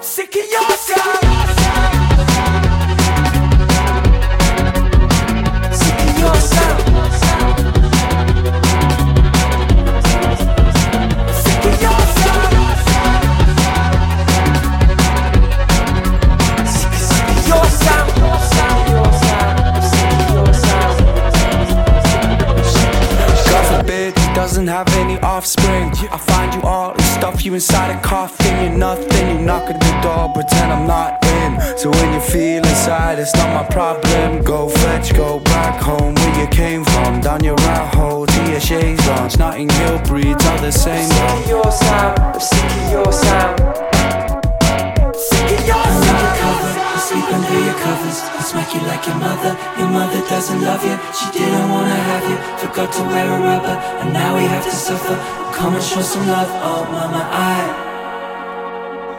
Sick 0.00 0.36
of 0.36 0.46
your 0.54 0.70
sound. 0.76 1.37
Have 24.78 24.94
any 24.94 25.18
offspring. 25.20 25.90
I 26.12 26.18
find 26.18 26.54
you 26.54 26.62
all 26.62 26.92
and 26.92 27.02
stuff 27.02 27.44
you 27.44 27.52
inside 27.54 27.90
a 27.90 28.00
coffin. 28.00 28.54
You're 28.62 28.78
nothing. 28.78 29.26
You 29.28 29.44
knock 29.44 29.68
at 29.70 29.80
the 29.80 29.92
door, 30.02 30.32
pretend 30.32 30.72
I'm 30.72 30.86
not 30.86 31.24
in. 31.24 31.78
So 31.78 31.90
when 31.90 32.14
you 32.14 32.20
feel 32.20 32.58
inside, 32.58 33.18
it's 33.18 33.34
not 33.34 33.48
my 33.58 33.66
problem. 33.68 34.44
Go 34.44 34.68
fetch, 34.68 35.14
go 35.14 35.40
back 35.40 35.82
home 35.82 36.14
where 36.14 36.40
you 36.40 36.46
came 36.48 36.84
from. 36.84 37.20
Down 37.20 37.42
your 37.42 37.56
rat 37.56 37.92
hole 37.94 38.26
to 38.26 38.50
your 38.50 38.60
shades 38.60 39.06
on. 39.08 39.30
Notting 39.38 39.68
Hill 39.68 39.98
breeds 40.04 40.44
are 40.46 40.60
the 40.60 40.70
same. 40.70 41.10
Sick 41.10 41.30
of 41.30 41.48
your 41.48 41.72
sound. 41.72 42.42
Sick 42.42 42.70
of 42.70 42.92
your 42.92 43.12
sound. 43.12 43.58
Sick 45.16 45.58
of 45.58 45.66
your 45.66 45.84
sound. 46.04 46.77
Sleep 47.08 47.24
under 47.32 47.60
your 47.64 47.78
covers. 47.80 48.18
I 48.38 48.42
smack 48.50 48.68
you 48.74 48.82
like 48.84 49.06
your 49.08 49.16
mother. 49.16 49.56
Your 49.80 49.88
mother 49.88 50.20
doesn't 50.28 50.60
love 50.60 50.84
you. 50.84 50.96
She 51.16 51.26
didn't 51.32 51.68
wanna 51.72 51.98
have 52.10 52.24
you. 52.30 52.36
Forgot 52.60 52.92
to 52.96 53.02
wear 53.10 53.26
a 53.36 53.38
rubber, 53.48 53.76
and 54.00 54.12
now 54.12 54.36
we 54.36 54.44
have 54.52 54.64
to 54.64 54.70
suffer. 54.70 55.16
Come 55.56 55.74
and 55.74 55.82
show 55.82 56.02
some 56.02 56.26
love, 56.28 56.50
oh 56.68 56.84
mama, 56.92 57.22
I. 57.32 57.58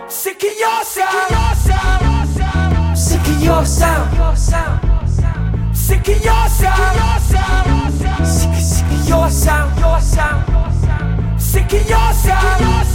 Sick 0.07 0.43
of 0.43 0.55
your 0.63 0.83
sound. 0.83 1.29
Sick 3.07 3.27
of 3.31 3.43
your 3.47 3.65
sound. 3.65 4.07
Sick 5.73 6.07
of 6.13 6.23
your 6.29 6.47
sound. 6.47 6.95
Sick, 8.39 8.53
sick 8.69 8.91
of 8.95 9.09
your 9.09 9.29
sound. 9.41 9.79
Your 9.79 10.01
sound. 10.13 11.41
Sick 11.41 11.73
of 11.73 11.89
your 11.93 12.11
sound. 12.23 12.87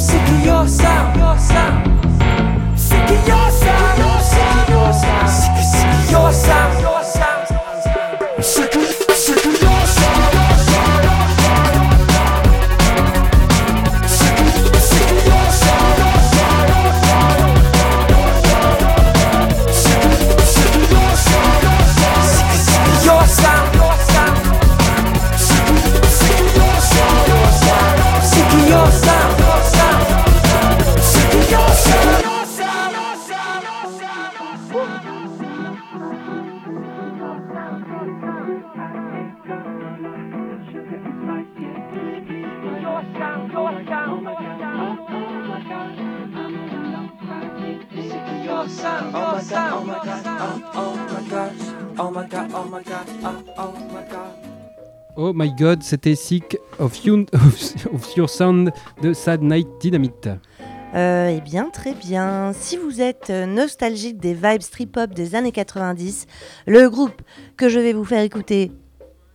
Sick 0.00 0.28
of 0.32 0.44
your 0.44 0.66
sound. 0.66 1.18
Your 1.20 1.38
sound. 1.38 1.91
Sick 2.92 3.10
of 3.10 3.26
your 3.26 3.50
sound. 3.50 4.22
Sick 4.22 4.56
of 4.56 4.68
your 4.68 4.92
sound. 4.92 5.30
Sick, 5.30 5.62
sick 5.62 5.94
of 5.94 6.10
your 6.10 6.32
sound. 8.72 8.91
Oh 55.32 55.34
my 55.34 55.50
god, 55.50 55.82
c'était 55.82 56.14
Sick 56.14 56.58
of, 56.78 57.06
you, 57.06 57.24
of 57.90 58.16
Your 58.18 58.28
Sound 58.28 58.70
de 59.00 59.14
Sad 59.14 59.40
Night 59.40 59.66
Dynamite. 59.80 60.28
Euh, 60.94 61.34
eh 61.34 61.40
bien, 61.40 61.70
très 61.70 61.94
bien. 61.94 62.52
Si 62.52 62.76
vous 62.76 63.00
êtes 63.00 63.30
euh, 63.30 63.46
nostalgique 63.46 64.18
des 64.18 64.34
vibes 64.34 64.60
trip-hop 64.70 65.14
des 65.14 65.34
années 65.34 65.50
90, 65.50 66.26
le 66.66 66.90
groupe 66.90 67.22
que 67.56 67.70
je 67.70 67.80
vais 67.80 67.94
vous 67.94 68.04
faire 68.04 68.20
écouter 68.20 68.72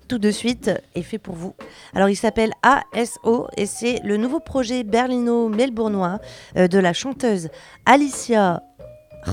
tout 0.08 0.20
de 0.20 0.30
suite 0.30 0.70
est 0.94 1.02
fait 1.02 1.18
pour 1.18 1.34
vous. 1.34 1.56
Alors, 1.96 2.10
il 2.10 2.16
s'appelle 2.16 2.52
ASO 2.62 3.48
et 3.58 3.66
c'est 3.66 4.00
le 4.04 4.18
nouveau 4.18 4.40
projet 4.40 4.84
berlino-melbournois 4.84 6.20
euh, 6.58 6.68
de 6.68 6.78
la 6.78 6.94
chanteuse 6.94 7.50
Alicia. 7.88 8.62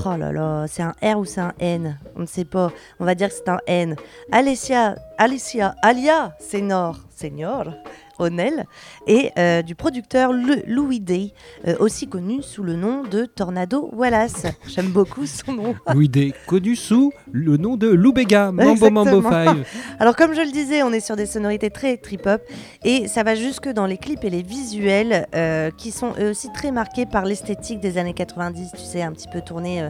Oh 0.03 0.17
là 0.17 0.31
là, 0.31 0.65
c'est 0.67 0.83
un 0.83 0.93
R 1.01 1.17
ou 1.17 1.25
c'est 1.25 1.41
un 1.41 1.53
N? 1.59 1.97
On 2.15 2.21
ne 2.21 2.25
sait 2.25 2.45
pas. 2.45 2.71
On 2.99 3.05
va 3.05 3.15
dire 3.15 3.29
que 3.29 3.35
c'est 3.35 3.49
un 3.49 3.59
N. 3.65 3.95
Alicia, 4.31 4.95
Alicia, 5.17 5.75
Alia, 5.81 6.35
Senor, 6.39 6.99
Senior, 7.15 7.73
O'Neill, 8.19 8.65
et 9.07 9.31
euh, 9.37 9.61
du 9.61 9.75
producteur 9.75 10.31
Le- 10.33 10.63
Louis 10.67 10.99
Day, 10.99 11.33
euh, 11.67 11.75
aussi 11.79 12.07
connu 12.07 12.41
sous 12.41 12.63
le 12.63 12.75
nom 12.75 13.03
de 13.03 13.25
Tornado 13.25 13.89
Wallace. 13.93 14.45
J'aime 14.67 14.87
beaucoup 14.89 15.25
son 15.25 15.53
nom. 15.53 15.75
Louis 15.93 16.09
D, 16.09 16.33
connu 16.47 16.75
sous 16.75 17.11
le 17.31 17.57
nom 17.57 17.77
de 17.77 17.87
Lou 17.87 18.13
Bega, 18.13 18.51
Mambo 18.51 18.89
Mambo 18.89 19.17
Exactement. 19.17 19.29
5. 19.31 19.57
Alors 19.99 20.15
comme 20.15 20.33
je 20.33 20.41
le 20.41 20.51
disais, 20.51 20.83
on 20.83 20.91
est 20.93 20.99
sur 20.99 21.15
des 21.15 21.25
sonorités 21.25 21.69
très 21.69 21.97
trip-hop 21.97 22.41
et 22.83 23.07
ça 23.07 23.23
va 23.23 23.35
jusque 23.35 23.69
dans 23.69 23.85
les 23.85 23.97
clips 23.97 24.23
et 24.23 24.29
les 24.29 24.41
visuels 24.43 25.27
euh, 25.35 25.71
qui 25.71 25.91
sont 25.91 26.13
eux 26.19 26.29
aussi 26.31 26.51
très 26.53 26.71
marqués 26.71 27.05
par 27.05 27.25
l'esthétique 27.25 27.79
des 27.79 27.97
années 27.97 28.13
90, 28.13 28.71
tu 28.73 28.81
sais, 28.83 29.01
un 29.01 29.11
petit 29.11 29.27
peu 29.27 29.41
tourné, 29.41 29.87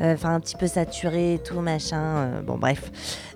enfin 0.00 0.34
un 0.34 0.40
petit 0.40 0.56
peu 0.56 0.66
saturé 0.66 1.34
et 1.34 1.38
tout, 1.38 1.60
machin. 1.60 2.02
euh, 2.02 2.40
bon 2.42 2.56
bref. 2.58 2.90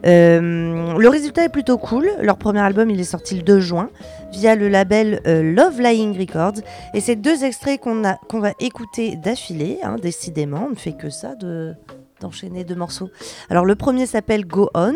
Euh, 0.07 0.97
le 0.97 1.09
résultat 1.09 1.45
est 1.45 1.49
plutôt 1.49 1.79
cool. 1.79 2.11
Leur 2.21 2.37
premier 2.39 2.61
album, 2.61 2.91
il 2.91 3.01
est 3.01 3.05
sorti 3.05 3.37
le 3.37 3.43
2 3.43 3.61
juin 3.61 3.91
via 4.33 4.55
le 4.55 4.69
label 4.69 5.21
euh, 5.27 5.43
Love 5.43 5.81
Lying 5.81 6.19
Records 6.19 6.63
et 6.95 7.01
c'est 7.01 7.17
deux 7.17 7.45
extraits 7.45 7.81
qu'on 7.81 8.03
qu'on 8.29 8.41
va 8.41 8.53
écouter 8.61 9.17
d'affilée, 9.17 9.79
hein, 9.83 9.97
décidément, 10.01 10.65
on 10.67 10.71
ne 10.71 10.75
fait 10.75 10.97
que 10.97 11.11
ça 11.11 11.35
de 11.35 11.75
d'enchaîner 12.21 12.63
deux 12.65 12.77
morceaux. 12.77 13.11
Alors 13.51 13.65
le 13.65 13.75
premier 13.75 14.07
s'appelle 14.07 14.47
Go 14.47 14.71
On 14.75 14.95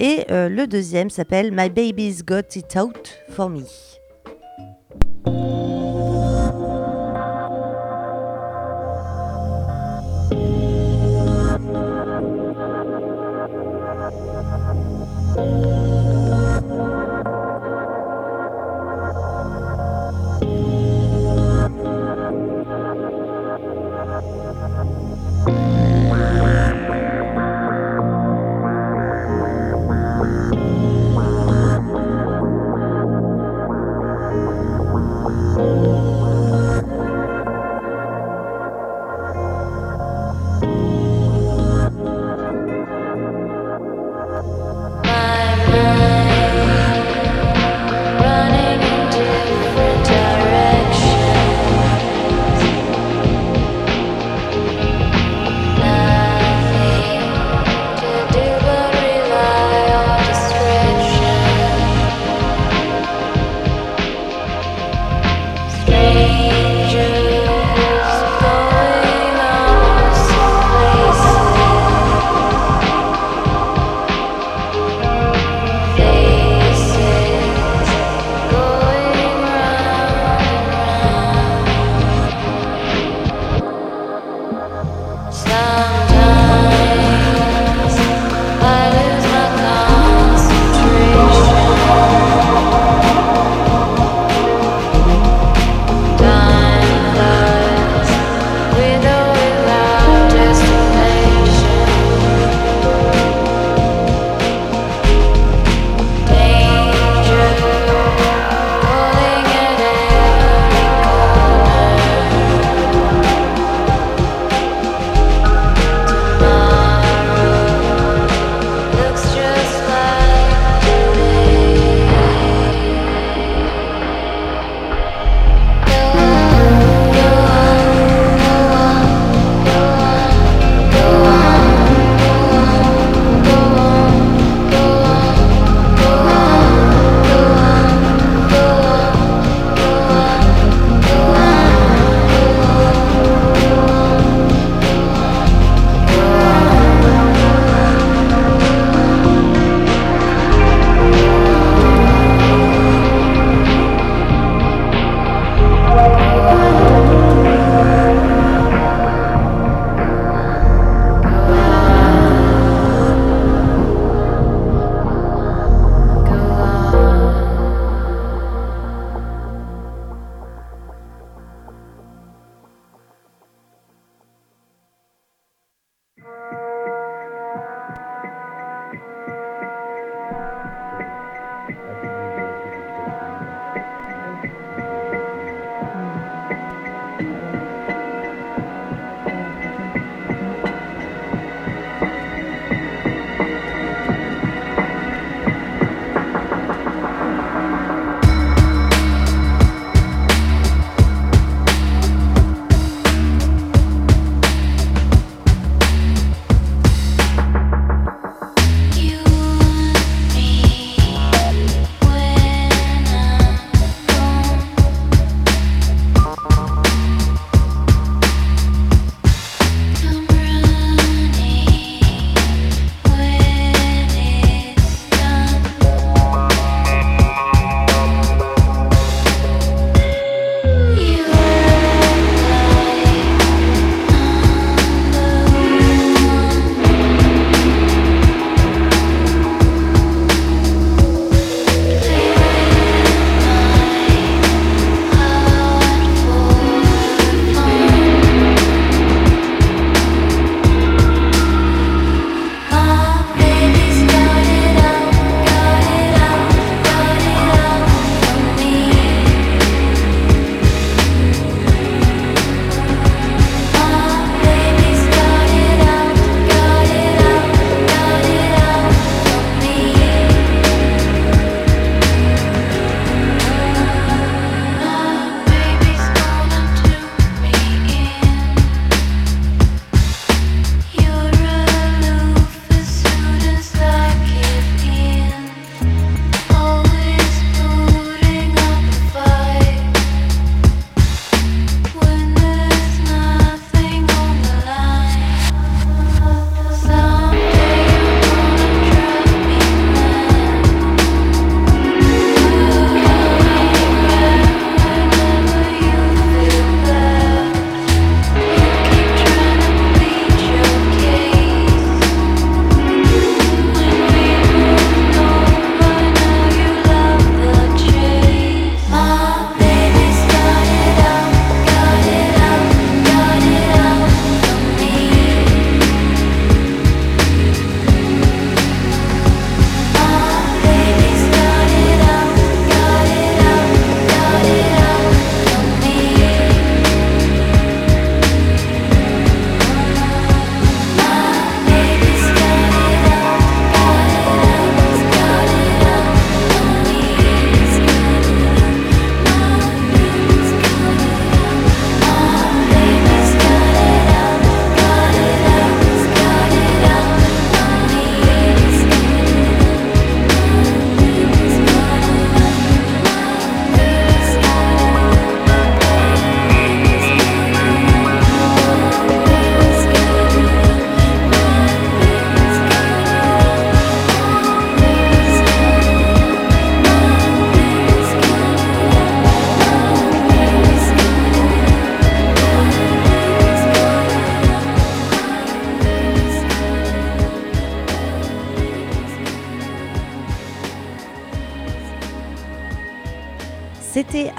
et 0.00 0.24
euh, 0.30 0.48
le 0.48 0.66
deuxième 0.66 1.10
s'appelle 1.10 1.50
My 1.52 1.68
Baby's 1.68 2.24
Got 2.24 2.56
It 2.56 2.76
Out 2.76 3.18
For 3.30 3.50
Me. 3.50 3.64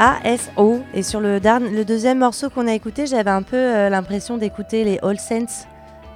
T-A-S-O. 0.03 0.81
Et 0.93 1.01
sur 1.03 1.21
le, 1.21 1.39
deuxième 1.85 2.19
morceau 2.19 2.49
qu'on 2.49 2.67
a 2.67 2.73
écouté, 2.73 3.07
j'avais 3.07 3.29
un 3.29 3.41
peu 3.41 3.55
euh, 3.55 3.89
l'impression 3.89 4.37
d'écouter 4.37 4.83
les 4.83 4.99
All 5.01 5.17
Saints, 5.17 5.65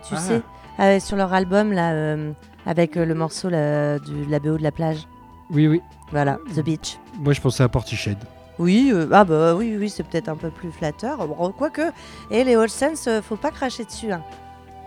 tu 0.08 0.14
Ah. 0.16 0.18
sais, 0.18 0.42
euh, 0.80 1.00
sur 1.00 1.16
leur 1.16 1.34
album, 1.34 1.72
là, 1.72 1.92
euh, 1.94 2.32
avec 2.66 2.96
le 2.96 3.14
morceau 3.16 3.50
là, 3.50 3.98
du, 4.00 4.26
de 4.26 4.32
la 4.32 4.40
BO 4.40 4.58
de 4.58 4.64
la 4.64 4.72
plage. 4.72 5.08
Oui, 5.52 5.68
oui. 5.68 5.82
Voilà, 6.12 6.38
The 6.56 6.60
Beach. 6.60 6.98
Moi, 7.20 7.32
je 7.34 7.40
pensais 7.42 7.64
à 7.64 7.70
Portiched. 7.70 8.18
Oui, 8.60 8.92
ah 9.12 9.24
bah 9.24 9.54
oui, 9.56 9.76
oui, 9.80 9.90
c'est 9.90 10.04
peut-être 10.04 10.30
un 10.30 10.36
peu 10.36 10.50
plus 10.50 10.72
flatteur. 10.72 11.26
Bon, 11.28 11.52
quoique, 11.52 11.92
et 12.32 12.44
les 12.44 12.56
All 12.56 12.70
Saints, 12.70 13.22
faut 13.22 13.36
pas 13.38 13.52
cracher 13.52 13.86
dessus. 13.86 14.12
Hein. 14.12 14.22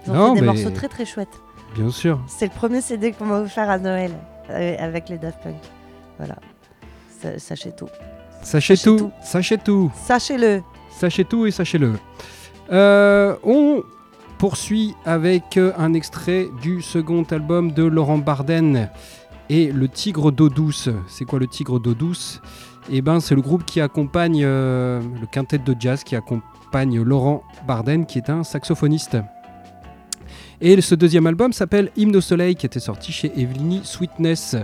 Ils 0.07 0.11
ont 0.11 0.15
Non, 0.15 0.29
fait 0.35 0.41
des 0.41 0.47
mais- 0.47 0.53
morceaux 0.53 0.71
très 0.71 0.89
très 0.89 1.05
chouettes. 1.07 1.41
Bien 1.75 1.91
sûr. 1.91 2.21
C'est 2.27 2.47
le 2.47 2.51
premier 2.53 2.81
CD 2.81 3.13
qu'on 3.13 3.27
m'a 3.27 3.39
offert 3.41 3.71
à 3.71 3.79
Noël 3.79 4.11
avec 4.49 5.09
les 5.09 5.17
Daft 5.19 5.41
Punk. 5.43 5.55
Voilà, 6.19 6.35
Sa- 7.21 7.39
sachez 7.39 7.71
tout. 7.73 7.89
Sachez 8.43 8.77
Sachez 8.77 8.91
tout. 8.91 8.99
tout. 8.99 9.13
Sachez 9.23 9.59
tout. 9.59 9.93
Sachez-le. 9.95 10.63
Sachez 10.91 11.25
tout 11.25 11.47
et 11.47 11.51
sachez-le. 11.51 11.95
Euh, 12.73 13.37
on 13.43 13.83
poursuit 14.39 14.95
avec 15.05 15.57
euh, 15.57 15.73
un 15.77 15.93
extrait 15.95 16.49
du 16.63 16.83
second 16.83 17.25
album 17.31 17.73
de 17.73 17.85
Laurent 17.85 18.19
Barden 18.19 18.89
et 19.49 19.73
le 19.73 19.89
Tigre 19.89 20.31
d'eau 20.31 20.49
douce. 20.49 20.89
C'est 21.09 21.25
quoi 21.25 21.39
le 21.39 21.47
Tigre 21.47 21.81
d'eau 21.81 21.95
douce? 21.95 22.41
Eh 22.91 23.03
ben, 23.03 23.21
c'est 23.21 23.35
le 23.35 23.43
groupe 23.43 23.65
qui 23.65 23.81
accompagne 23.81 24.43
euh, 24.45 25.01
le 25.21 25.27
quintet 25.27 25.59
de 25.59 25.77
jazz 25.79 26.03
qui 26.05 26.17
accompagne 26.17 27.01
Laurent 27.03 27.43
Barden, 27.67 28.07
qui 28.07 28.19
est 28.19 28.31
un 28.31 28.43
saxophoniste. 28.45 29.19
Et 30.63 30.79
ce 30.83 30.95
deuxième 30.95 31.27
album 31.27 31.55
s'appelle 31.55 31.91
Hymne 31.97 32.17
au 32.17 32.21
soleil, 32.21 32.55
qui 32.55 32.67
était 32.67 32.81
sorti 32.81 33.13
chez 33.13 33.33
Evelini 33.35 33.81
Sweetness. 33.83 34.57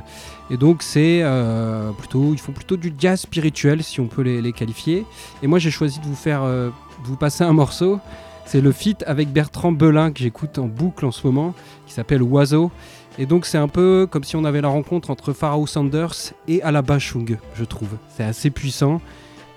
Et 0.51 0.59
donc 0.59 0.83
c'est 0.83 1.21
euh, 1.23 1.91
plutôt, 1.93 2.35
ils 2.35 2.39
font 2.39 2.53
plutôt 2.53 2.77
du 2.77 2.93
jazz 2.99 3.21
spirituel, 3.21 3.83
si 3.83 4.01
on 4.01 4.07
peut 4.07 4.21
les, 4.21 4.53
qualifier. 4.53 5.07
Et 5.43 5.47
moi 5.47 5.59
j'ai 5.59 5.71
choisi 5.71 5.99
de 6.01 6.05
vous 6.05 6.15
faire, 6.15 6.43
euh, 6.43 6.69
de 7.03 7.09
vous 7.09 7.17
passer 7.17 7.45
un 7.45 7.55
morceau. 7.55 7.99
C'est 8.45 8.61
le 8.61 8.73
feat 8.73 9.05
avec 9.07 9.31
Bertrand 9.31 9.73
Belin 9.73 10.13
que 10.13 10.21
j'écoute 10.21 10.59
en 10.59 10.67
boucle 10.67 11.07
en 11.07 11.11
ce 11.11 11.27
moment, 11.27 11.55
qui 11.87 11.95
s'appelle 11.95 12.23
Oiseau. 12.23 12.71
Et 13.19 13.25
donc 13.25 13.47
c'est 13.47 13.59
un 13.59 13.69
peu 13.69 14.07
comme 14.09 14.23
si 14.23 14.37
on 14.37 14.45
avait 14.45 14.61
la 14.61 14.69
rencontre 14.69 15.09
entre 15.09 15.33
Pharaoh 15.33 15.67
Sanders 15.67 16.35
et 16.47 16.63
Alaba 16.63 16.99
Chung, 16.99 17.39
je 17.55 17.65
trouve. 17.65 17.97
C'est 18.15 18.25
assez 18.25 18.51
puissant 18.51 19.01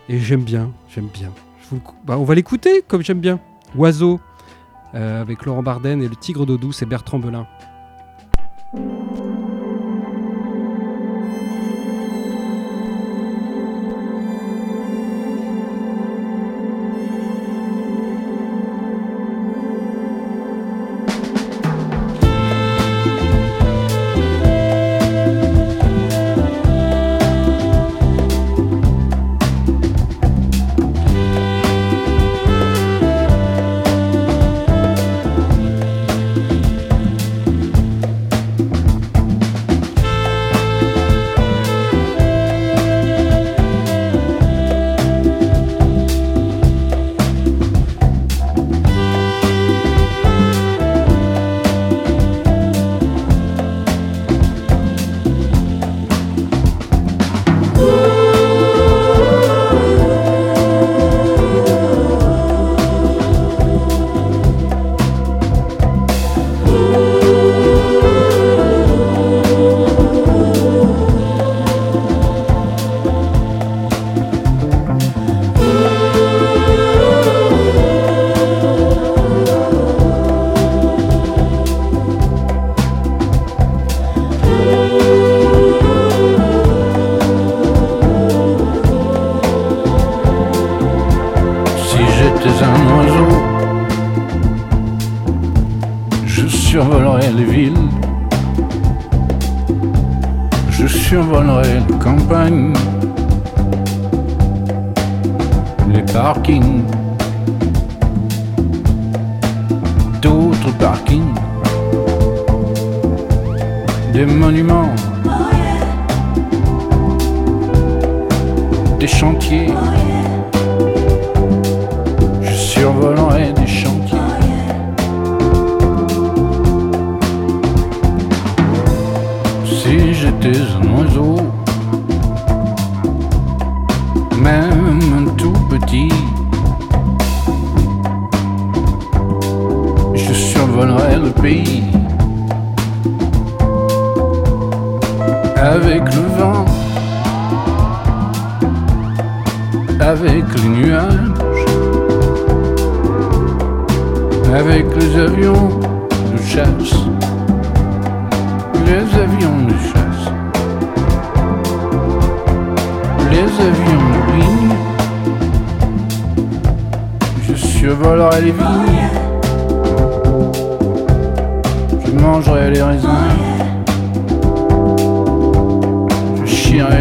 et 0.08 0.20
j'aime 0.20 0.44
bien, 0.44 0.72
j'aime 0.96 1.10
bien. 1.14 1.32
Bah, 2.06 2.18
on 2.18 2.24
va 2.24 2.34
l'écouter 2.34 2.82
comme 2.88 3.04
j'aime 3.04 3.20
bien. 3.20 3.42
Oiseau 3.76 4.22
avec 4.94 5.46
Laurent 5.46 5.64
Barden 5.64 6.02
et 6.02 6.08
le 6.08 6.16
Tigre 6.16 6.46
d'eau 6.46 6.58
douce 6.58 6.82
et 6.82 6.86
Bertrand 6.86 7.20
Belin. 7.20 7.48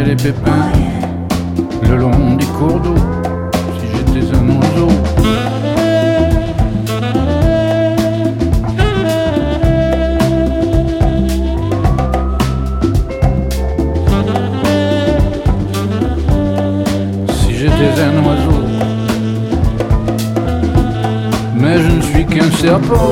Les 0.08 0.16
pépins 0.16 0.72
le 1.82 1.96
long 1.96 2.36
des 2.38 2.46
cours 2.46 2.80
d'eau, 2.80 2.94
si 3.78 3.86
j'étais 3.92 4.34
un 4.34 4.48
oiseau. 4.56 4.88
si 17.40 17.54
j'étais 17.54 18.00
un 18.00 18.16
oiseau. 18.24 18.60
Mais 21.54 21.82
je 21.82 21.90
ne 21.96 22.00
suis 22.00 22.24
qu'un 22.24 22.50
serpent. 22.52 23.10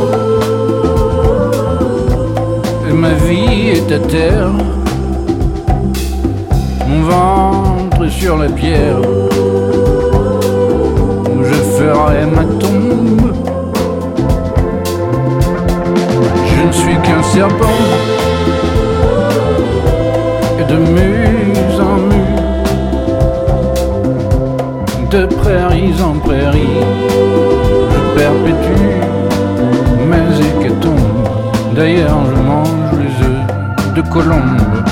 Et 2.89 2.93
ma 2.93 3.13
vie 3.13 3.69
est 3.69 3.93
à 3.93 3.99
terre. 3.99 4.76
Sur 8.27 8.39
la 8.39 8.49
pierre. 8.49 8.99
Où 11.31 11.45
je 11.45 11.59
ferai 11.77 12.27
ma 12.27 12.45
tombe. 12.63 13.33
Je 16.51 16.63
ne 16.67 16.73
suis 16.73 16.97
qu'un 17.05 17.23
serpent. 17.23 17.79
Et 20.59 20.65
de 20.73 20.77
muse 20.95 21.81
en 21.81 21.97
muse 22.09 22.47
prairies 25.43 26.03
en 26.03 26.15
prairies, 26.19 26.83
je 27.93 28.01
perpétue 28.19 28.91
mes 30.11 30.31
hécatombes. 30.47 31.29
D'ailleurs, 31.77 32.23
je 32.31 32.39
mange 32.51 32.93
les 33.03 33.15
œufs 33.29 33.95
de 33.95 34.03
colombe. 34.13 34.86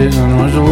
Si 0.00 0.06
j'étais 0.06 0.18
un 0.18 0.40
oiseau, 0.40 0.64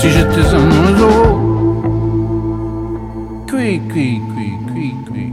si 0.00 0.08
j'étais 0.08 0.48
un 0.54 0.70
oiseau, 0.86 1.20
cui, 3.46 3.80
cui, 3.92 4.22
cui, 4.32 4.50
cui, 4.72 4.88
cui. 5.06 5.26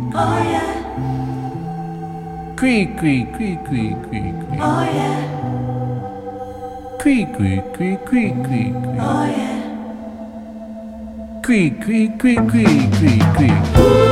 Cui, 2.57 2.77
cui, 2.99 3.25
cui, 3.37 3.57
cui, 3.65 3.95
cui, 4.09 4.23
cui. 4.41 4.59
Cui, 7.01 7.27
cui, 7.37 7.61
cui, 7.73 7.97
cui, 8.05 8.33
cui, 8.43 8.43
cui. 8.43 8.65
Cui, 11.45 11.71
cui, 11.79 12.11
cui, 12.19 12.35
cui, 12.35 12.65
cui, 12.99 13.19
cui. 13.37 14.02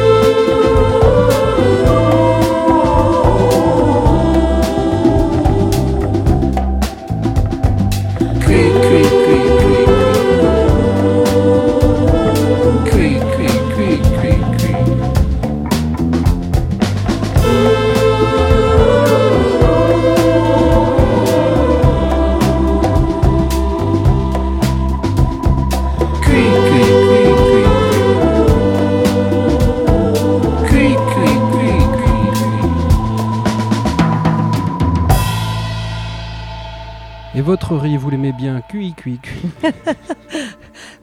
Vous 37.97 38.09
l'aimez 38.09 38.33
bien 38.33 38.61
Cui, 38.69 38.93
cui, 38.93 39.19
cui. 39.19 39.49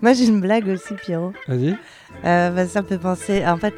Moi, 0.03 0.13
j'ai 0.13 0.27
une 0.27 0.41
blague 0.41 0.69
aussi, 0.69 0.95
Pierrot. 0.95 1.33
Vas-y. 1.47 1.77
Euh, 2.25 2.51
bah, 2.51 2.67
ça 2.67 2.83
fait 2.83 2.99
penser. 2.99 3.45
En 3.47 3.57
fait, 3.57 3.75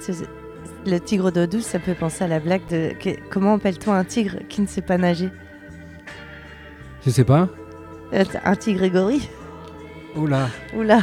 le 0.86 0.98
tigre 0.98 1.30
d'eau 1.30 1.46
douce, 1.46 1.64
ça 1.64 1.78
fait 1.78 1.94
penser 1.94 2.24
à 2.24 2.28
la 2.28 2.40
blague 2.40 2.66
de. 2.70 2.92
Comment 3.30 3.54
appelle-t-on 3.54 3.92
un 3.92 4.04
tigre 4.04 4.38
qui 4.48 4.60
ne 4.60 4.66
sait 4.66 4.82
pas 4.82 4.98
nager? 4.98 5.30
Je 7.04 7.10
sais 7.10 7.24
pas. 7.24 7.48
Euh, 8.12 8.24
Un 8.44 8.56
tigre 8.56 8.80
Grégory 8.80 9.28
là. 10.28 10.48
Oula. 10.76 11.00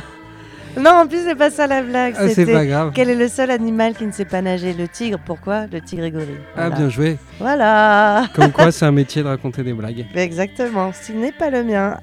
Non, 0.80 0.92
en 0.92 1.08
plus, 1.08 1.20
c'est 1.26 1.36
pas 1.36 1.50
ça 1.50 1.66
la 1.68 1.82
blague. 1.82 2.14
Ah, 2.18 2.28
c'est 2.30 2.46
pas 2.46 2.66
grave. 2.66 2.92
Quel 2.94 3.10
est 3.10 3.16
le 3.16 3.28
seul 3.28 3.50
animal 3.52 3.94
qui 3.96 4.06
ne 4.06 4.12
sait 4.12 4.26
pas 4.26 4.42
nager? 4.42 4.74
Le 4.74 4.88
tigre. 4.88 5.20
Pourquoi? 5.26 5.66
Le 5.72 5.82
tigre 5.82 6.02
Grégory. 6.04 6.36
Ah, 6.56 6.68
Voilà. 6.70 6.76
bien 6.76 6.90
joué. 6.90 7.18
Voilà. 7.40 8.28
Comme 8.36 8.52
quoi, 8.52 8.72
c'est 8.72 8.86
un 8.86 8.92
métier 8.92 9.24
de 9.24 9.28
raconter 9.28 9.64
des 9.64 9.74
blagues. 9.74 10.06
Exactement, 10.16 10.92
ce 10.94 11.12
n'est 11.12 11.32
pas 11.32 11.50
le 11.50 11.64
mien. 11.64 11.98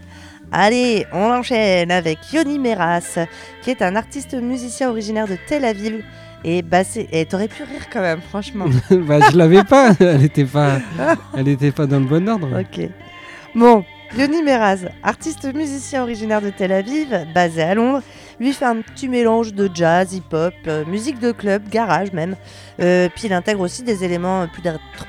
Allez, 0.53 1.07
on 1.13 1.31
enchaîne 1.33 1.91
avec 1.91 2.19
Yoni 2.33 2.59
Meras, 2.59 3.19
qui 3.63 3.71
est 3.71 3.83
un 3.83 3.97
artiste 3.97 4.35
musicien 4.35 4.91
originaire 4.91 5.27
de 5.27 5.37
Tel 5.49 5.65
Aviv. 5.65 6.03
Et 6.45 6.61
bah 6.63 6.85
c'est... 6.85 7.09
Et 7.11 7.25
t'aurais 7.25 7.49
pu 7.49 7.63
rire 7.63 7.87
quand 7.93 8.03
même, 8.03 8.21
franchement. 8.21 8.67
bah, 8.91 9.19
je 9.33 9.37
l'avais 9.37 9.65
pas. 9.65 9.93
Elle 10.01 10.25
était 10.25 10.45
pas. 10.45 10.79
Elle 11.37 11.49
était 11.49 11.71
pas 11.73 11.87
dans 11.87 11.99
le 12.01 12.05
bon 12.07 12.29
ordre. 12.29 12.49
ok. 12.61 12.89
Bon, 13.55 13.85
Yoni 14.19 14.43
Meraz, 14.43 14.81
artiste 15.03 15.53
musicien 15.55 16.03
originaire 16.03 16.43
de 16.43 16.51
Tel 16.51 16.71
Aviv, 16.73 17.09
basé 17.35 17.63
à 17.63 17.75
Londres, 17.75 18.03
lui 18.41 18.53
fait 18.53 18.65
un 18.65 18.81
petit 18.81 19.09
mélange 19.09 19.55
de 19.55 19.71
jazz, 19.73 20.15
hip-hop, 20.15 20.55
euh, 20.67 20.85
musique 20.87 21.19
de 21.21 21.33
club, 21.33 21.63
garage 21.69 22.13
même. 22.13 22.37
Euh, 22.81 23.09
puis 23.15 23.27
il 23.27 23.33
intègre 23.33 23.61
aussi 23.61 23.83
des 23.83 24.05
éléments 24.05 24.47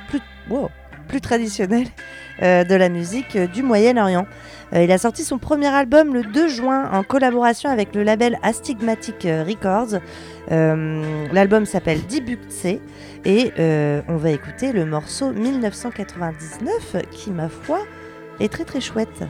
plus, 0.07 1.21
traditionnels 1.21 1.88
euh, 2.41 2.63
de 2.63 2.76
la 2.76 2.89
musique 2.89 3.38
du 3.38 3.63
Moyen-Orient. 3.63 4.28
Il 4.73 4.91
a 4.91 4.97
sorti 4.97 5.23
son 5.23 5.38
premier 5.38 5.67
album 5.67 6.13
le 6.13 6.23
2 6.23 6.49
juin 6.49 6.89
en 6.91 7.03
collaboration 7.03 7.69
avec 7.69 7.95
le 7.95 8.03
label 8.03 8.38
Astigmatic 8.43 9.23
Records. 9.23 10.01
L'album 10.49 11.65
s'appelle 11.65 12.01
Dibukse 12.01 12.65
et 13.23 13.53
on 14.09 14.17
va 14.17 14.32
écouter 14.32 14.73
le 14.73 14.86
morceau 14.86 15.32
1999 15.32 16.97
qui, 17.11 17.30
ma 17.30 17.47
foi, 17.47 17.80
est 18.39 18.51
très 18.51 18.65
très 18.65 18.82
chouette. 18.82 19.23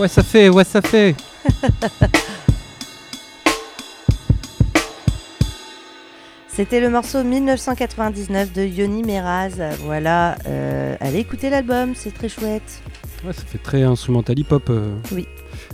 Ouais, 0.00 0.08
ça 0.08 0.22
fait, 0.22 0.48
ouais, 0.48 0.64
ça 0.64 0.80
fait. 0.80 1.14
C'était 6.48 6.80
le 6.80 6.90
morceau 6.90 7.22
1999 7.22 8.52
de 8.52 8.62
Yoni 8.64 9.02
Meraz. 9.02 9.52
Voilà, 9.84 10.36
euh, 10.46 10.96
allez 11.00 11.18
écouter 11.20 11.48
l'album, 11.48 11.92
c'est 11.94 12.12
très 12.12 12.28
chouette. 12.28 12.82
Ouais, 13.24 13.32
ça 13.32 13.42
fait 13.46 13.58
très 13.58 13.82
instrumental 13.82 14.38
hip-hop. 14.38 14.68
euh, 14.70 14.94
Oui. 15.12 15.26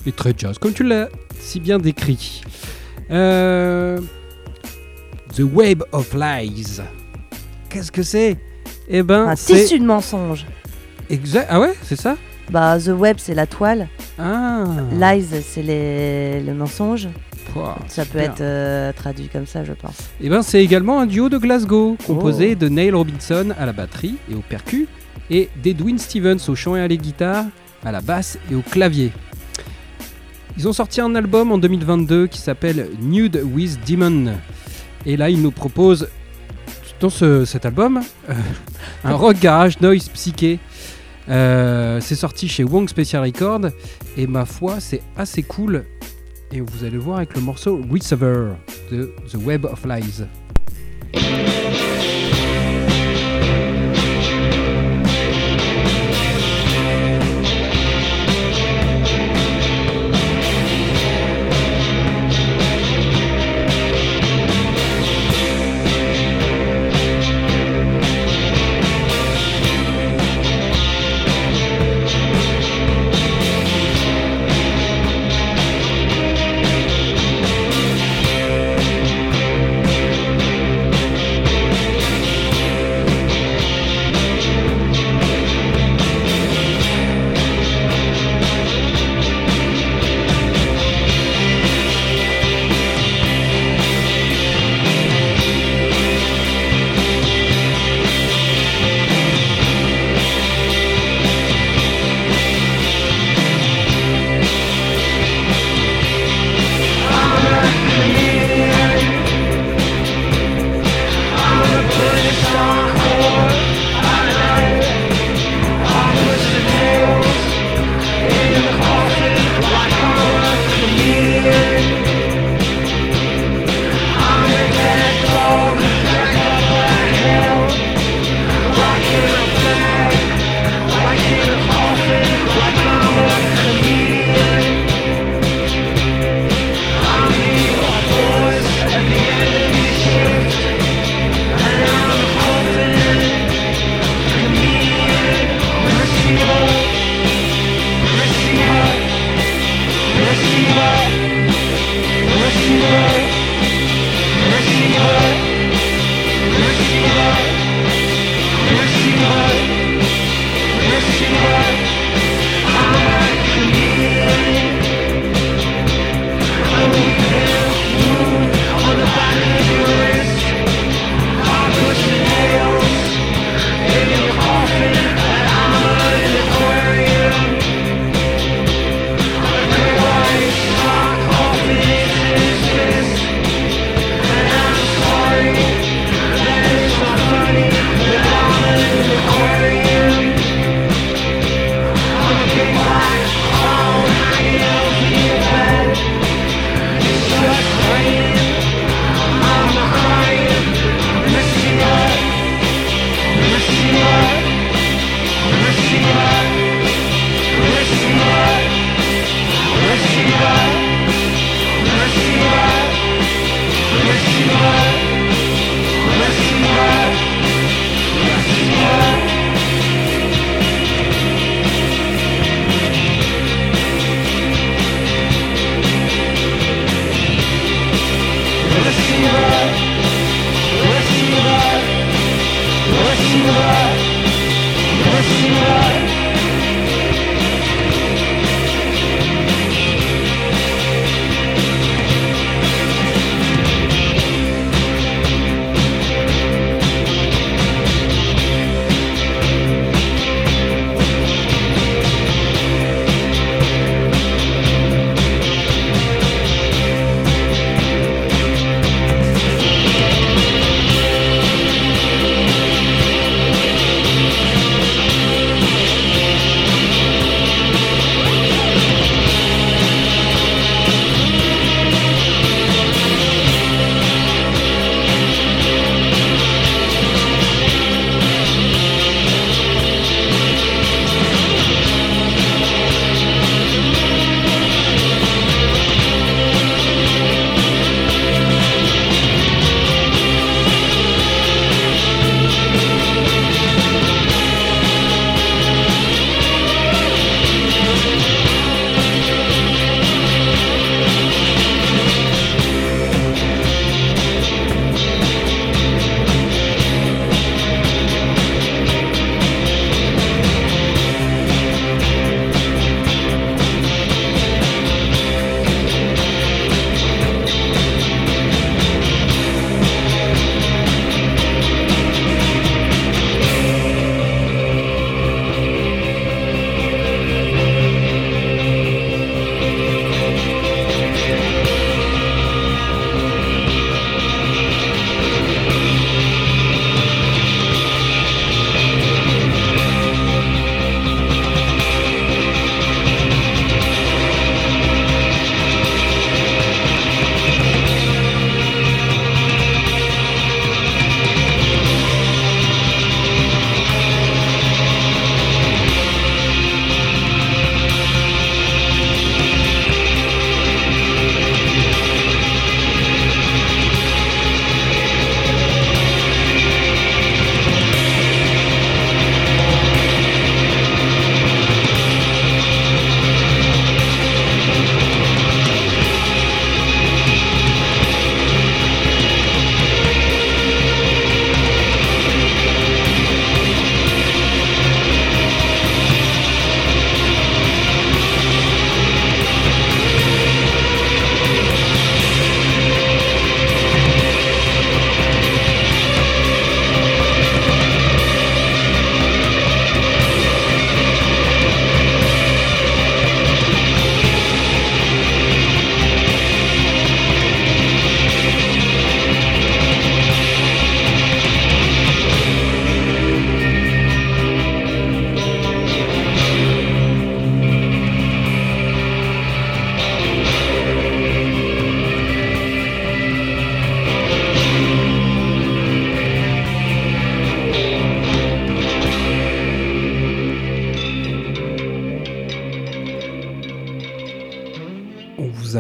Et 0.06 0.12
très 0.12 0.34
jazz, 0.36 0.58
comme 0.58 0.72
tu 0.72 0.82
l'as 0.84 1.08
si 1.40 1.60
bien 1.60 1.78
décrit. 1.78 2.42
Euh, 3.10 4.00
The 5.34 5.40
Web 5.40 5.82
of 5.92 6.12
Lies. 6.14 6.80
Qu'est-ce 7.70 7.90
que 7.92 8.02
c'est? 8.02 8.36
Eh 8.88 9.02
ben, 9.02 9.28
Un 9.28 9.36
c'est 9.36 9.54
tissu 9.54 9.78
de 9.80 9.84
mensonges. 9.84 10.46
exact. 11.10 11.46
Ah 11.50 11.58
ouais, 11.60 11.74
c'est 11.82 11.96
ça? 12.00 12.16
Bah, 12.50 12.78
The 12.78 12.88
Web, 12.88 13.16
c'est 13.18 13.34
la 13.34 13.46
toile. 13.46 13.88
Ah. 14.18 14.64
Lies, 14.92 15.26
c'est 15.42 15.62
les... 15.62 16.40
le 16.40 16.54
mensonge. 16.54 17.08
Ça 17.88 18.04
peut 18.04 18.18
être 18.18 18.42
euh, 18.42 18.92
traduit 18.92 19.28
comme 19.28 19.46
ça, 19.46 19.64
je 19.64 19.72
pense. 19.72 19.96
Eh 20.20 20.28
ben, 20.28 20.42
c'est 20.42 20.62
également 20.62 21.00
un 21.00 21.06
duo 21.06 21.30
de 21.30 21.38
Glasgow, 21.38 21.96
composé 22.06 22.50
Oh. 22.52 22.54
de 22.64 22.68
Neil 22.68 22.90
Robinson 22.92 23.54
à 23.58 23.64
la 23.64 23.72
batterie 23.72 24.16
et 24.30 24.34
au 24.34 24.40
percu, 24.46 24.86
et 25.30 25.48
d'Edwin 25.62 25.98
Stevens 25.98 26.36
au 26.48 26.54
chant 26.54 26.76
et 26.76 26.82
à 26.82 26.88
la 26.88 26.96
guitare, 26.96 27.46
à 27.82 27.92
la 27.92 28.02
basse 28.02 28.38
et 28.50 28.54
au 28.54 28.60
clavier. 28.60 29.10
Ils 30.58 30.68
ont 30.68 30.72
sorti 30.74 31.00
un 31.00 31.14
album 31.14 31.50
en 31.50 31.56
2022 31.58 32.26
qui 32.26 32.38
s'appelle 32.40 32.88
Nude 33.00 33.40
with 33.54 33.78
Demon. 33.88 34.34
Et 35.06 35.16
là, 35.16 35.30
ils 35.30 35.40
nous 35.40 35.50
proposent, 35.50 36.08
dans 37.00 37.10
ce- 37.10 37.44
cet 37.46 37.64
album, 37.64 38.00
euh, 38.28 38.34
un 39.04 39.12
rock 39.16 39.38
garage 39.40 39.80
noise 39.80 40.08
psyché. 40.10 40.58
Euh, 41.28 42.00
c'est 42.00 42.14
sorti 42.14 42.48
chez 42.48 42.64
Wong 42.64 42.88
Special 42.88 43.22
Record, 43.24 43.70
et 44.16 44.26
ma 44.26 44.44
foi, 44.44 44.80
c'est 44.80 45.02
assez 45.16 45.42
cool. 45.42 45.84
Et 46.52 46.60
vous 46.60 46.84
allez 46.84 46.92
le 46.92 46.98
voir 46.98 47.18
avec 47.18 47.34
le 47.34 47.40
morceau 47.40 47.80
Receiver 47.90 48.52
de 48.90 49.12
The 49.30 49.36
Web 49.44 49.64
of 49.64 49.84
Lies. 49.84 50.24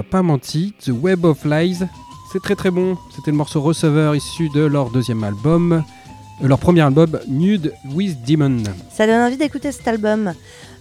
Pas 0.02 0.22
menti. 0.22 0.74
The 0.84 0.90
Web 0.90 1.24
of 1.24 1.44
Lies, 1.44 1.84
c'est 2.32 2.42
très 2.42 2.54
très 2.54 2.70
bon. 2.70 2.96
C'était 3.14 3.30
le 3.30 3.36
morceau 3.36 3.60
Receiver 3.62 4.12
issu 4.16 4.48
de 4.48 4.60
leur 4.60 4.90
deuxième 4.90 5.24
album, 5.24 5.84
euh, 6.42 6.48
leur 6.48 6.58
premier 6.58 6.82
album, 6.82 7.18
Nude 7.28 7.72
with 7.94 8.22
Demon. 8.26 8.62
Ça 8.92 9.06
donne 9.06 9.22
envie 9.22 9.36
d'écouter 9.36 9.72
cet 9.72 9.88
album. 9.88 10.34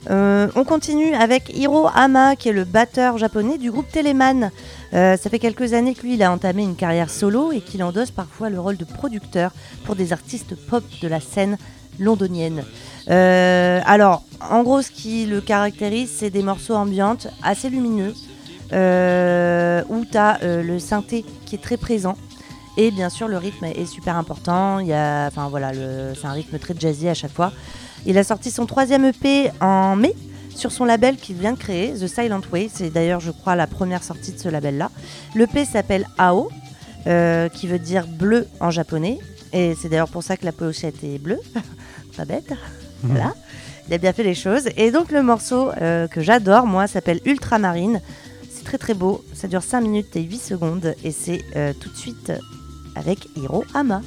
Euh, 0.09 0.47
on 0.55 0.63
continue 0.63 1.13
avec 1.13 1.55
Hiro 1.55 1.88
Hama, 1.93 2.36
qui 2.36 2.49
est 2.49 2.53
le 2.53 2.63
batteur 2.63 3.18
japonais 3.18 3.57
du 3.57 3.72
groupe 3.72 3.89
Teleman. 3.91 4.51
Euh, 4.93 5.18
ça 5.18 5.30
fait 5.30 5.39
quelques 5.39 5.74
années 5.74 5.95
que 5.95 6.01
lui, 6.01 6.16
il 6.16 6.24
a 6.24 6.32
entamé 6.32 6.63
une 6.63 6.76
carrière 6.76 7.09
solo 7.09 7.51
et 7.51 7.61
qu'il 7.61 7.84
endosse 7.84 8.11
parfois 8.11 8.49
le 8.49 8.59
rôle 8.59 8.78
de 8.78 8.86
producteur 8.86 9.51
pour 9.86 9.95
des 9.95 10.13
artistes 10.13 10.55
pop 10.68 10.84
de 11.01 11.07
la 11.07 11.20
scène 11.20 11.57
londonienne. 11.99 12.63
Alors, 13.07 14.24
en 14.41 14.63
gros, 14.63 14.82
ce 14.82 14.91
qui 14.91 15.26
le 15.26 15.41
caractérise, 15.41 16.11
c'est 16.11 16.30
des 16.30 16.43
morceaux 16.43 16.76
ambiantes 16.76 17.28
assez 17.43 17.70
lumineux, 17.70 18.13
où 18.76 20.05
tu 20.05 20.17
as 20.17 20.39
le 20.43 20.78
synthé 20.80 21.23
qui 21.45 21.55
est 21.55 21.61
très 21.61 21.78
présent. 21.78 22.17
Et 22.78 22.91
bien 22.91 23.09
sûr, 23.09 23.28
le 23.30 23.38
rythme 23.38 23.65
est 23.65 23.86
super 23.86 24.17
important. 24.17 24.80
Il 24.80 24.88
y 24.88 24.93
a, 24.93 25.28
enfin 25.28 25.47
voilà, 25.49 25.71
le- 25.71 26.13
c'est 26.19 26.28
un 26.28 26.32
rythme 26.34 26.59
très 26.59 26.73
jazzy 26.78 27.07
à 27.07 27.13
chaque 27.13 27.32
fois. 27.32 27.53
Il 28.05 28.17
a 28.17 28.23
sorti 28.23 28.51
son 28.51 28.65
troisième 28.65 29.05
EP 29.05 29.49
en 29.61 29.95
mai 29.95 30.13
sur 30.53 30.71
son 30.71 30.84
label 30.86 31.15
qu'il 31.15 31.38
vient 31.38 31.53
de 31.53 31.57
créer, 31.57 31.93
The 31.93 32.07
Silent 32.07 32.41
Way. 32.51 32.69
C'est 32.73 32.89
d'ailleurs, 32.89 33.21
je 33.21 33.32
crois, 33.32 33.55
la 33.55 33.65
première 33.67 34.03
sortie 34.03 34.34
de 34.34 34.39
ce 34.39 34.49
label-là. 34.49 34.91
L'EP 35.36 35.63
s'appelle 35.65 36.05
Ao, 36.17 36.49
euh, 37.07 37.47
qui 37.49 37.67
veut 37.67 37.80
dire 37.80 38.07
bleu 38.07 38.45
en 38.59 38.71
japonais. 38.71 39.19
Et 39.53 39.73
c'est 39.82 39.88
d'ailleurs 39.88 40.09
pour 40.09 40.23
ça 40.23 40.36
que 40.36 40.43
la 40.43 40.51
pochette 40.51 41.01
est 41.03 41.17
bleue. 41.17 41.39
Pas 42.17 42.26
bête. 42.26 42.51
Voilà. 43.03 43.34
Il 43.88 43.93
a 43.93 43.97
bien 43.99 44.11
fait 44.11 44.23
les 44.23 44.36
choses. 44.36 44.67
Et 44.76 44.91
donc 44.91 45.11
le 45.11 45.23
morceau 45.23 45.69
euh, 45.82 46.07
que 46.07 46.21
j'adore, 46.21 46.67
moi, 46.67 46.88
s'appelle 46.88 47.21
Ultramarine. 47.26 48.01
Très 48.66 48.78
très 48.78 48.93
beau. 48.93 49.24
Ça 49.34 49.47
dure 49.47 49.63
5 49.63 49.82
minutes 49.82 50.16
et 50.16 50.24
8 50.24 50.38
secondes. 50.39 50.95
Et 51.03 51.11
c'est 51.11 51.43
euh, 51.55 51.72
tout 51.80 51.89
de 51.89 51.95
suite 51.95 52.34
avec 52.95 53.30
Hiro 53.38 53.63
Hama. 53.74 54.01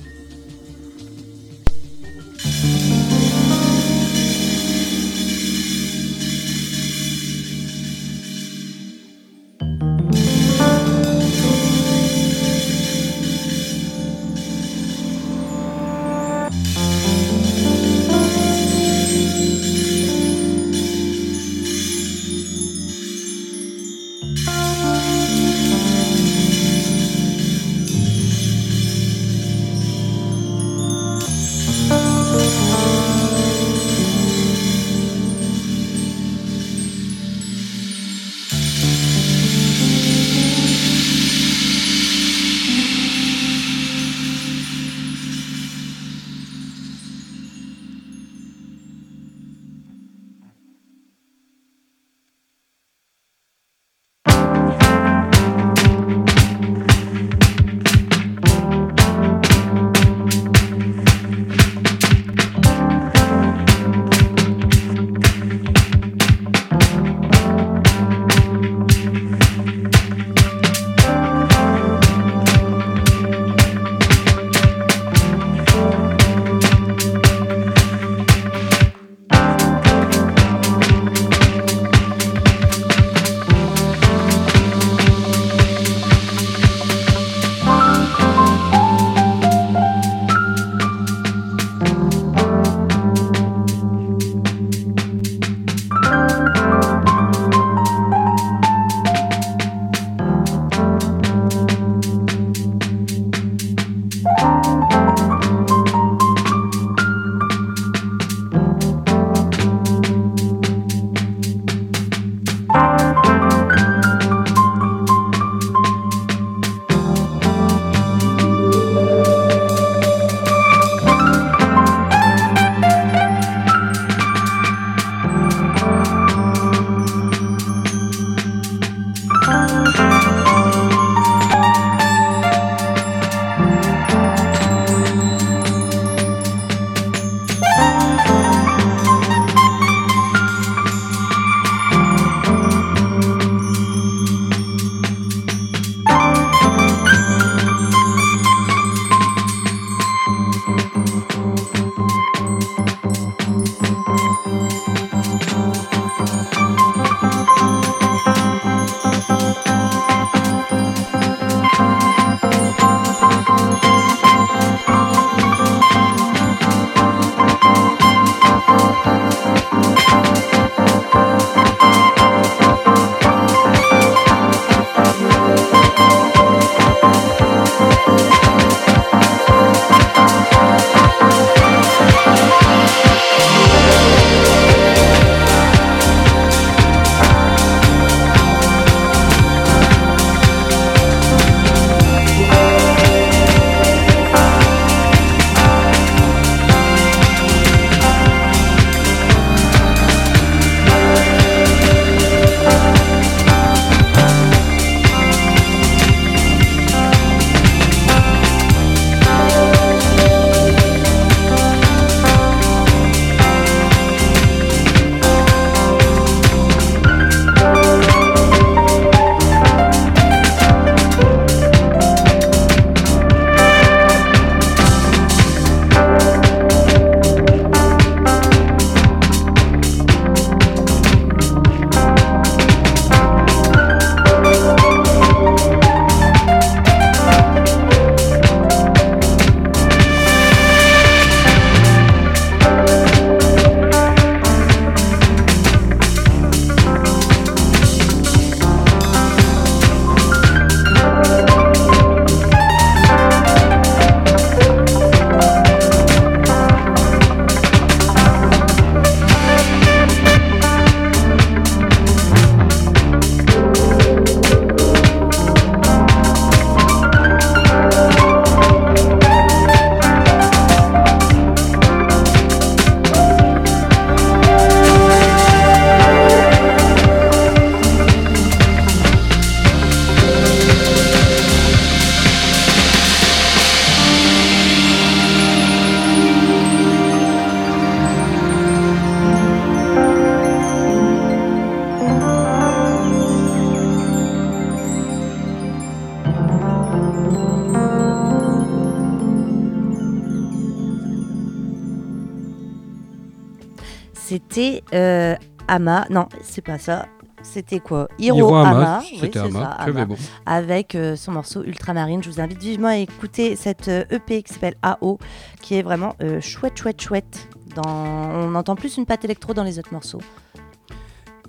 Ama. 305.78 306.06
Non, 306.10 306.26
c'est 306.42 306.60
pas 306.60 306.78
ça. 306.78 307.06
C'était 307.42 307.78
quoi? 307.78 308.08
Hiro, 308.18 308.36
Hiro 308.38 308.54
Ama. 308.56 308.98
Oui, 309.00 309.18
c'était 309.20 309.30
que 309.30 309.38
Ama. 309.38 310.04
bon. 310.06 310.16
Avec 310.44 310.96
euh, 310.96 311.14
son 311.14 311.30
morceau 311.30 311.62
Ultramarine. 311.62 312.20
Je 312.20 312.30
vous 312.30 312.40
invite 312.40 312.58
vivement 312.58 312.88
à 312.88 312.96
écouter 312.96 313.54
cette 313.54 313.86
euh, 313.86 314.04
EP 314.10 314.42
qui 314.42 314.52
s'appelle 314.52 314.74
AO, 314.82 315.18
qui 315.62 315.76
est 315.76 315.82
vraiment 315.82 316.16
euh, 316.20 316.40
chouette, 316.40 316.76
chouette, 316.76 317.00
chouette. 317.00 317.48
Dans... 317.76 317.88
On 317.88 318.54
entend 318.56 318.74
plus 318.74 318.96
une 318.96 319.06
patte 319.06 319.24
électro 319.24 319.54
dans 319.54 319.62
les 319.62 319.78
autres 319.78 319.92
morceaux. 319.92 320.20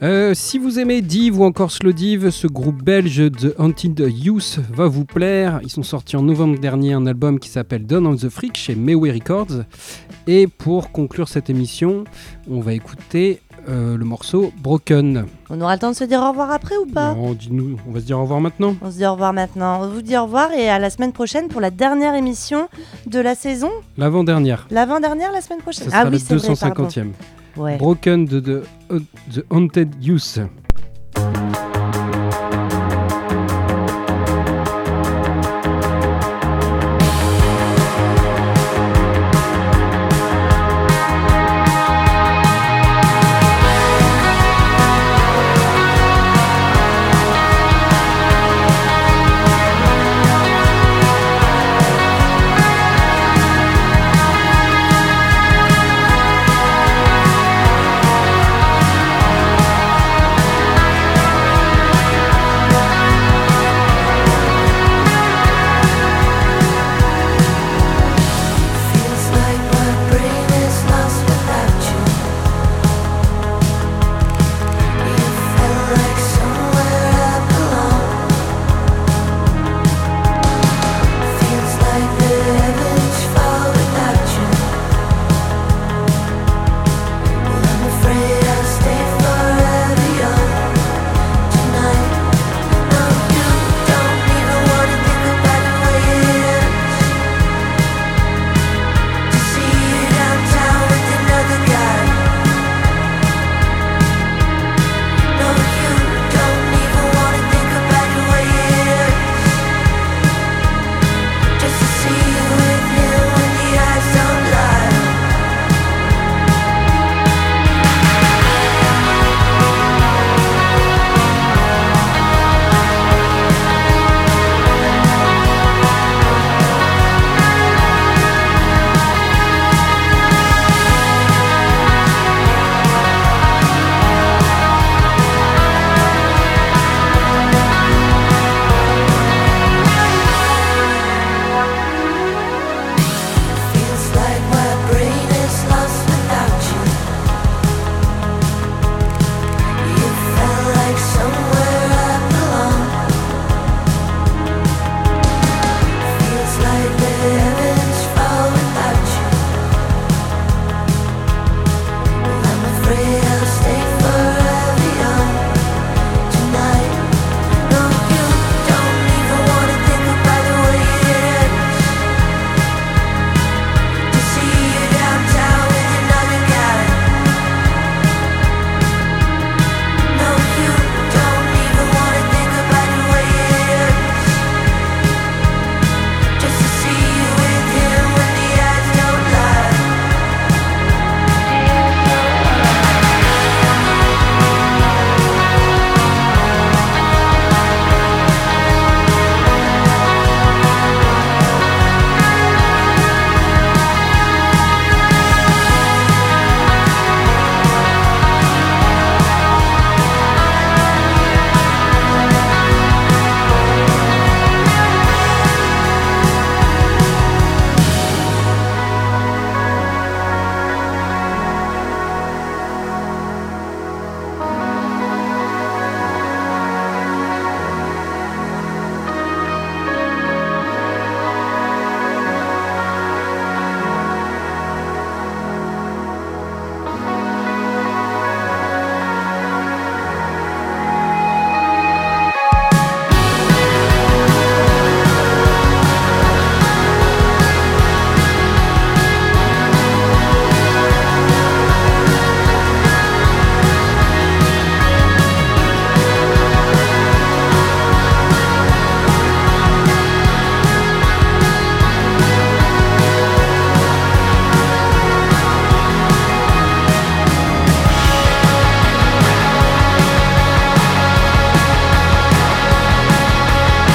Euh, 0.01 0.33
si 0.33 0.57
vous 0.57 0.79
aimez 0.79 1.01
Div 1.01 1.39
ou 1.39 1.43
encore 1.43 1.71
Slow 1.71 1.91
Div, 1.91 2.29
ce 2.29 2.47
groupe 2.47 2.81
belge 2.81 3.31
The 3.31 3.53
Haunted 3.57 3.99
Youth 4.09 4.59
va 4.71 4.87
vous 4.87 5.03
plaire. 5.03 5.59
Ils 5.61 5.69
sont 5.69 5.83
sortis 5.83 6.15
en 6.15 6.21
novembre 6.21 6.57
dernier 6.57 6.93
un 6.93 7.05
album 7.05 7.37
qui 7.39 7.49
s'appelle 7.49 7.85
Down 7.85 8.07
on 8.07 8.15
the 8.15 8.29
Freak 8.29 8.55
chez 8.55 8.75
Meway 8.75 9.11
Records. 9.11 9.65
Et 10.25 10.47
pour 10.47 10.91
conclure 10.91 11.27
cette 11.27 11.49
émission, 11.49 12.05
on 12.49 12.61
va 12.61 12.73
écouter 12.73 13.41
euh, 13.69 13.97
le 13.97 14.03
morceau 14.05 14.51
Broken. 14.61 15.25
On 15.49 15.61
aura 15.61 15.73
le 15.75 15.79
temps 15.79 15.91
de 15.91 15.95
se 15.95 16.03
dire 16.03 16.19
au 16.21 16.29
revoir 16.29 16.51
après 16.51 16.75
ou 16.77 16.85
pas? 16.85 17.13
Non, 17.13 17.33
dis-nous, 17.33 17.77
on 17.87 17.91
va 17.91 17.99
se 17.99 18.05
dire 18.05 18.17
au 18.17 18.23
revoir 18.23 18.41
maintenant. 18.41 18.75
On 18.81 18.89
se 18.91 18.97
dit 18.97 19.05
au 19.05 19.11
revoir 19.13 19.31
maintenant. 19.31 19.81
On 19.83 19.89
vous 19.89 20.01
dit 20.01 20.17
au 20.17 20.23
revoir 20.23 20.51
et 20.51 20.69
à 20.69 20.79
la 20.79 20.89
semaine 20.89 21.13
prochaine 21.13 21.47
pour 21.47 21.61
la 21.61 21.69
dernière 21.71 22.15
émission 22.15 22.67
de 23.05 23.19
la 23.19 23.35
saison. 23.35 23.69
L'avant-dernière. 23.97 24.67
L'avant-dernière 24.71 25.31
la 25.31 25.41
semaine 25.41 25.59
prochaine. 25.59 25.85
Sera 25.87 25.99
ah 25.99 26.09
oui, 26.09 26.19
c'est 26.19 26.35
vrai, 26.35 26.53
pardon. 26.59 26.87
250e. 26.87 27.07
Ouais. 27.57 27.77
Broken 27.77 28.25
de, 28.25 28.39
de- 28.39 28.63
The 29.33 29.43
Haunted 29.49 29.95
Youth. 30.01 30.39